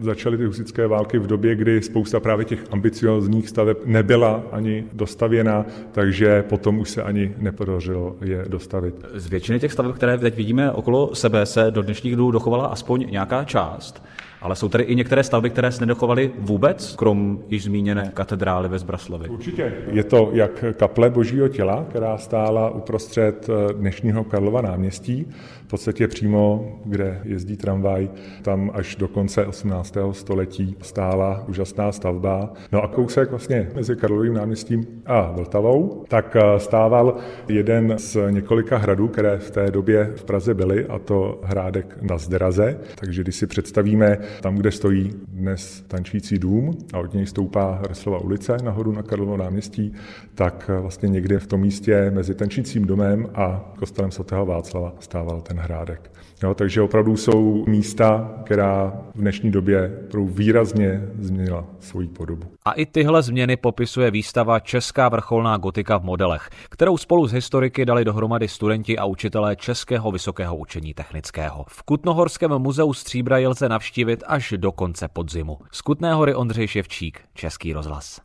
začaly 0.00 0.36
ty 0.36 0.44
husické 0.44 0.83
války 0.86 1.18
v 1.18 1.26
době, 1.26 1.54
kdy 1.54 1.82
spousta 1.82 2.20
právě 2.20 2.44
těch 2.44 2.64
ambiciozních 2.70 3.48
staveb 3.48 3.76
nebyla 3.84 4.42
ani 4.52 4.84
dostavěna, 4.92 5.66
takže 5.92 6.42
potom 6.42 6.78
už 6.78 6.90
se 6.90 7.02
ani 7.02 7.34
nepodařilo 7.38 8.16
je 8.20 8.44
dostavit. 8.48 8.94
Z 9.14 9.26
většiny 9.26 9.60
těch 9.60 9.72
staveb, 9.72 9.94
které 9.94 10.18
teď 10.18 10.36
vidíme 10.36 10.72
okolo 10.72 11.14
sebe, 11.14 11.46
se 11.46 11.70
do 11.70 11.82
dnešních 11.82 12.14
dnů 12.16 12.30
dochovala 12.30 12.66
aspoň 12.66 13.06
nějaká 13.10 13.44
část. 13.44 14.02
Ale 14.44 14.56
jsou 14.56 14.68
tady 14.68 14.84
i 14.84 14.94
některé 14.94 15.24
stavby, 15.24 15.50
které 15.50 15.72
se 15.72 15.80
nedochovaly 15.80 16.30
vůbec, 16.38 16.96
krom 16.96 17.38
již 17.48 17.64
zmíněné 17.64 18.10
katedrály 18.14 18.68
ve 18.68 18.78
Zbraslavi. 18.78 19.28
Určitě. 19.28 19.72
Je 19.90 20.04
to 20.04 20.30
jak 20.32 20.64
kaple 20.76 21.10
Božího 21.10 21.48
těla, 21.48 21.86
která 21.88 22.18
stála 22.18 22.70
uprostřed 22.70 23.48
eh, 23.48 23.72
dnešního 23.72 24.24
Karlova 24.24 24.60
náměstí, 24.60 25.26
v 25.64 25.66
podstatě 25.66 26.08
přímo, 26.08 26.72
kde 26.84 27.20
jezdí 27.24 27.56
tramvaj, 27.56 28.08
tam 28.42 28.70
až 28.74 28.96
do 28.96 29.08
konce 29.08 29.46
18. 29.46 29.96
století 30.12 30.76
stála 30.82 31.44
úžasná 31.48 31.92
stavba. 31.92 32.52
No 32.72 32.82
a 32.82 32.88
kousek 32.88 33.30
vlastně 33.30 33.68
mezi 33.74 33.96
Karlovým 33.96 34.34
náměstím 34.34 34.86
a 35.06 35.32
Vltavou, 35.32 36.04
tak 36.08 36.36
eh, 36.36 36.60
stával 36.60 37.16
jeden 37.48 37.94
z 37.98 38.16
několika 38.30 38.78
hradů, 38.78 39.08
které 39.08 39.38
v 39.38 39.50
té 39.50 39.70
době 39.70 40.12
v 40.16 40.24
Praze 40.24 40.54
byly, 40.54 40.86
a 40.86 40.98
to 40.98 41.40
hrádek 41.44 41.98
na 42.02 42.18
Zderaze. 42.18 42.78
Takže 42.94 43.22
když 43.22 43.36
si 43.36 43.46
představíme 43.46 44.18
tam, 44.40 44.56
kde 44.56 44.70
stojí 44.70 45.12
dnes 45.28 45.84
tančící 45.88 46.38
dům 46.38 46.78
a 46.92 46.98
od 46.98 47.14
něj 47.14 47.26
stoupá 47.26 47.78
Reslova 47.88 48.18
ulice 48.18 48.56
nahoru 48.62 48.92
na 48.92 49.02
Karlovo 49.02 49.36
náměstí, 49.36 49.92
tak 50.34 50.70
eh, 50.74 50.80
vlastně 50.80 51.08
někde 51.08 51.38
v 51.38 51.46
tom 51.46 51.60
místě 51.60 52.10
mezi 52.14 52.34
tančícím 52.34 52.84
domem 52.84 53.28
a 53.34 53.72
kostelem 53.78 54.10
svatého 54.10 54.46
Václava 54.46 54.92
stával 55.00 55.40
ten 55.40 55.53
hrádek. 55.58 56.10
Jo, 56.42 56.54
takže 56.54 56.82
opravdu 56.82 57.16
jsou 57.16 57.64
místa, 57.68 58.34
která 58.44 58.92
v 59.14 59.20
dnešní 59.20 59.50
době 59.50 59.98
výrazně 60.24 61.08
změnila 61.18 61.64
svoji 61.80 62.08
podobu. 62.08 62.46
A 62.64 62.72
i 62.72 62.86
tyhle 62.86 63.22
změny 63.22 63.56
popisuje 63.56 64.10
výstava 64.10 64.60
Česká 64.60 65.08
vrcholná 65.08 65.56
gotika 65.56 65.98
v 65.98 66.04
modelech, 66.04 66.50
kterou 66.70 66.96
spolu 66.96 67.26
s 67.26 67.32
historiky 67.32 67.86
dali 67.86 68.04
dohromady 68.04 68.48
studenti 68.48 68.98
a 68.98 69.04
učitelé 69.04 69.56
Českého 69.56 70.10
vysokého 70.10 70.56
učení 70.56 70.94
technického. 70.94 71.64
V 71.68 71.82
Kutnohorském 71.82 72.58
muzeu 72.58 72.92
Stříbra 72.92 73.38
je 73.38 73.48
lze 73.48 73.68
navštívit 73.68 74.24
až 74.26 74.54
do 74.56 74.72
konce 74.72 75.08
podzimu. 75.08 75.58
Z 75.72 75.80
Kutné 75.80 76.14
hory 76.14 76.34
Ondřej 76.34 76.68
Ševčík, 76.68 77.20
Český 77.34 77.72
rozhlas. 77.72 78.20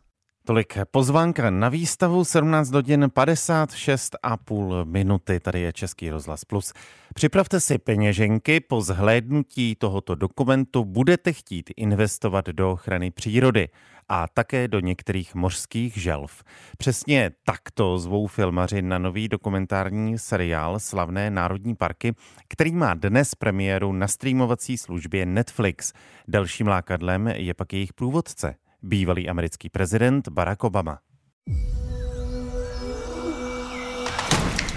Tolik 0.50 0.78
pozvánka 0.90 1.50
na 1.50 1.68
výstavu 1.68 2.24
17 2.24 2.70
hodin 2.70 3.04
56,5 3.04 4.84
minuty. 4.84 5.40
Tady 5.40 5.60
je 5.60 5.72
Český 5.72 6.10
rozhlas 6.10 6.44
plus. 6.44 6.72
Připravte 7.14 7.60
si 7.60 7.78
peněženky, 7.78 8.60
po 8.60 8.80
zhlédnutí 8.80 9.74
tohoto 9.74 10.14
dokumentu 10.14 10.84
budete 10.84 11.32
chtít 11.32 11.70
investovat 11.76 12.46
do 12.46 12.72
ochrany 12.72 13.10
přírody 13.10 13.68
a 14.08 14.28
také 14.28 14.68
do 14.68 14.80
některých 14.80 15.34
mořských 15.34 15.96
želv. 15.96 16.42
Přesně 16.78 17.30
takto 17.44 17.98
zvou 17.98 18.26
filmaři 18.26 18.82
na 18.82 18.98
nový 18.98 19.28
dokumentární 19.28 20.18
seriál 20.18 20.80
Slavné 20.80 21.30
národní 21.30 21.76
parky, 21.76 22.14
který 22.48 22.72
má 22.72 22.94
dnes 22.94 23.34
premiéru 23.34 23.92
na 23.92 24.08
streamovací 24.08 24.78
službě 24.78 25.26
Netflix. 25.26 25.92
Dalším 26.28 26.66
lákadlem 26.66 27.28
je 27.28 27.54
pak 27.54 27.72
jejich 27.72 27.92
průvodce– 27.92 28.54
bývalý 28.82 29.28
americký 29.28 29.68
prezident 29.68 30.28
Barack 30.28 30.64
Obama. 30.64 30.98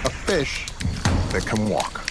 A 0.04 0.08
fish 0.08 0.66
that 1.32 1.44
can 1.44 1.68
walk. 1.68 2.04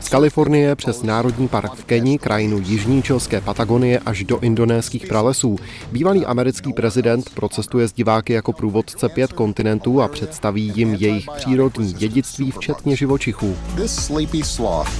Z 0.00 0.08
Kalifornie 0.08 0.76
přes 0.76 1.02
Národní 1.02 1.48
park 1.48 1.74
v 1.74 1.84
Keni, 1.84 2.18
krajinu 2.18 2.58
jižní 2.58 3.02
čilské 3.02 3.40
Patagonie 3.40 3.98
až 3.98 4.24
do 4.24 4.40
indonéských 4.40 5.06
pralesů. 5.06 5.56
Bývalý 5.92 6.26
americký 6.26 6.72
prezident 6.72 7.30
procestuje 7.30 7.88
s 7.88 7.92
diváky 7.92 8.32
jako 8.32 8.52
průvodce 8.52 9.08
pět 9.08 9.32
kontinentů 9.32 10.02
a 10.02 10.08
představí 10.08 10.72
jim 10.74 10.94
jejich 10.94 11.26
přírodní 11.36 11.92
dědictví, 11.92 12.50
včetně 12.50 12.96
živočichů. 12.96 13.56
This 13.76 13.94
sleepy 13.94 14.42
sloth 14.42 14.90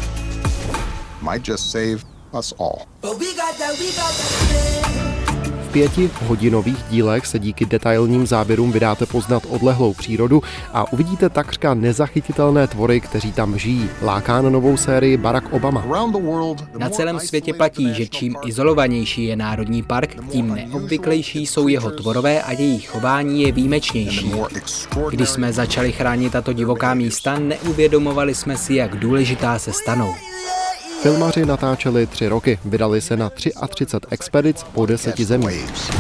might 1.33 1.49
just 1.49 1.71
save 1.71 1.99
us 2.39 2.55
all. 2.59 2.79
V 3.03 3.19
pěti 3.19 4.48
hodinových 6.27 6.85
dílech 6.91 7.27
se 7.27 7.39
díky 7.39 7.67
detailním 7.67 8.27
záběrům 8.27 8.73
vydáte 8.73 9.07
poznat 9.07 9.43
odlehlou 9.49 9.95
přírodu 9.95 10.43
a 10.73 10.93
uvidíte 10.93 11.29
takřka 11.29 11.75
nezachytitelné 11.75 12.67
tvory, 12.67 13.01
kteří 13.01 13.33
tam 13.33 13.59
žijí. 13.59 13.89
Láká 14.03 14.43
na 14.43 14.51
novou 14.51 14.77
sérii 14.77 15.17
Barack 15.17 15.53
Obama. 15.53 15.85
Na 16.79 16.89
celém 16.89 17.21
světě 17.21 17.55
platí, 17.55 17.95
že 17.95 18.07
čím 18.07 18.37
izolovanější 18.47 19.25
je 19.25 19.37
národní 19.37 19.83
park, 19.83 20.17
tím 20.31 20.55
neobvyklejší 20.55 21.47
jsou 21.47 21.69
jeho 21.69 21.91
tvorové 21.91 22.43
a 22.43 22.53
jejich 22.53 22.89
chování 22.89 23.43
je 23.43 23.53
výjimečnější. 23.53 24.33
Když 25.11 25.29
jsme 25.29 25.53
začali 25.53 25.93
chránit 25.93 26.33
tato 26.33 26.53
divoká 26.53 26.95
místa, 26.95 27.39
neuvědomovali 27.39 28.35
jsme 28.35 28.57
si, 28.57 28.75
jak 28.75 28.97
důležitá 28.97 29.59
se 29.59 29.73
stanou. 29.73 30.15
Filmaři 31.03 31.47
natáčeli 31.47 32.07
tři 32.07 32.29
roky, 32.29 32.59
vydali 32.65 33.01
se 33.01 33.17
na 33.17 33.31
33 33.31 34.01
expedic 34.11 34.63
po 34.63 34.87
deseti 34.87 35.25
zemích. 35.25 35.91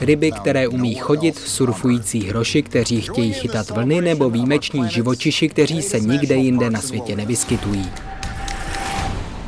Ryby, 0.00 0.32
které 0.32 0.68
umí 0.68 0.94
chodit, 0.94 1.38
surfující 1.38 2.24
hroši, 2.24 2.62
kteří 2.62 3.00
chtějí 3.00 3.32
chytat 3.32 3.70
vlny, 3.70 4.00
nebo 4.00 4.30
výjimeční 4.30 4.88
živočiši, 4.88 5.48
kteří 5.48 5.82
se 5.82 6.00
nikde 6.00 6.34
jinde 6.36 6.70
na 6.70 6.80
světě 6.80 7.16
nevyskytují. 7.16 7.90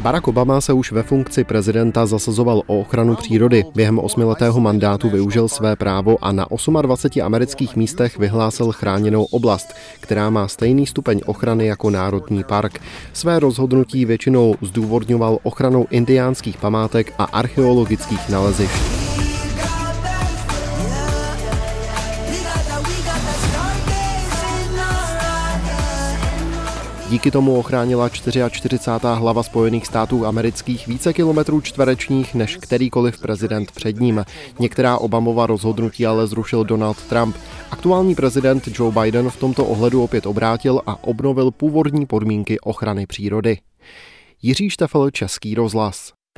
Barack 0.05 0.29
Obama 0.29 0.61
se 0.61 0.73
už 0.73 0.93
ve 0.93 1.03
funkci 1.03 1.45
prezidenta 1.45 2.07
zasazoval 2.07 2.63
o 2.67 2.81
ochranu 2.81 3.17
přírody. 3.17 3.65
Během 3.75 3.99
osmiletého 3.99 4.61
mandátu 4.61 5.11
využil 5.11 5.49
své 5.49 5.77
právo 5.77 6.25
a 6.25 6.33
na 6.33 6.47
28 6.83 7.23
amerických 7.27 7.77
místech 7.77 8.19
vyhlásil 8.19 8.73
chráněnou 8.73 9.25
oblast, 9.25 9.75
která 10.01 10.31
má 10.31 10.49
stejný 10.49 10.87
stupeň 10.87 11.21
ochrany 11.27 11.67
jako 11.67 11.91
Národní 11.91 12.45
park. 12.45 12.81
Své 13.13 13.39
rozhodnutí 13.39 14.05
většinou 14.05 14.55
zdůvodňoval 14.61 15.39
ochranou 15.43 15.87
indiánských 15.91 16.57
památek 16.57 17.15
a 17.19 17.25
archeologických 17.25 18.29
nalezišť. 18.29 19.04
Díky 27.11 27.31
tomu 27.31 27.59
ochránila 27.59 28.09
44. 28.09 28.79
hlava 29.15 29.43
Spojených 29.43 29.87
států 29.87 30.27
amerických 30.27 30.87
více 30.87 31.13
kilometrů 31.13 31.61
čtverečních 31.61 32.35
než 32.35 32.57
kterýkoliv 32.57 33.21
prezident 33.21 33.73
před 33.73 34.01
ním. 34.01 34.25
Některá 34.59 34.99
Obamova 34.99 35.47
rozhodnutí 35.47 36.07
ale 36.07 36.27
zrušil 36.27 36.65
Donald 36.65 37.03
Trump. 37.03 37.37
Aktuální 37.71 38.15
prezident 38.15 38.69
Joe 38.79 38.93
Biden 39.03 39.31
v 39.31 39.37
tomto 39.37 39.65
ohledu 39.65 40.03
opět 40.03 40.27
obrátil 40.27 40.81
a 40.87 41.05
obnovil 41.05 41.51
původní 41.51 42.07
podmínky 42.07 42.61
ochrany 42.61 43.07
přírody. 43.07 43.59
Jiří 44.43 44.71
Štefel, 44.71 45.11
Český 45.11 45.55
rozhlas. 45.55 46.13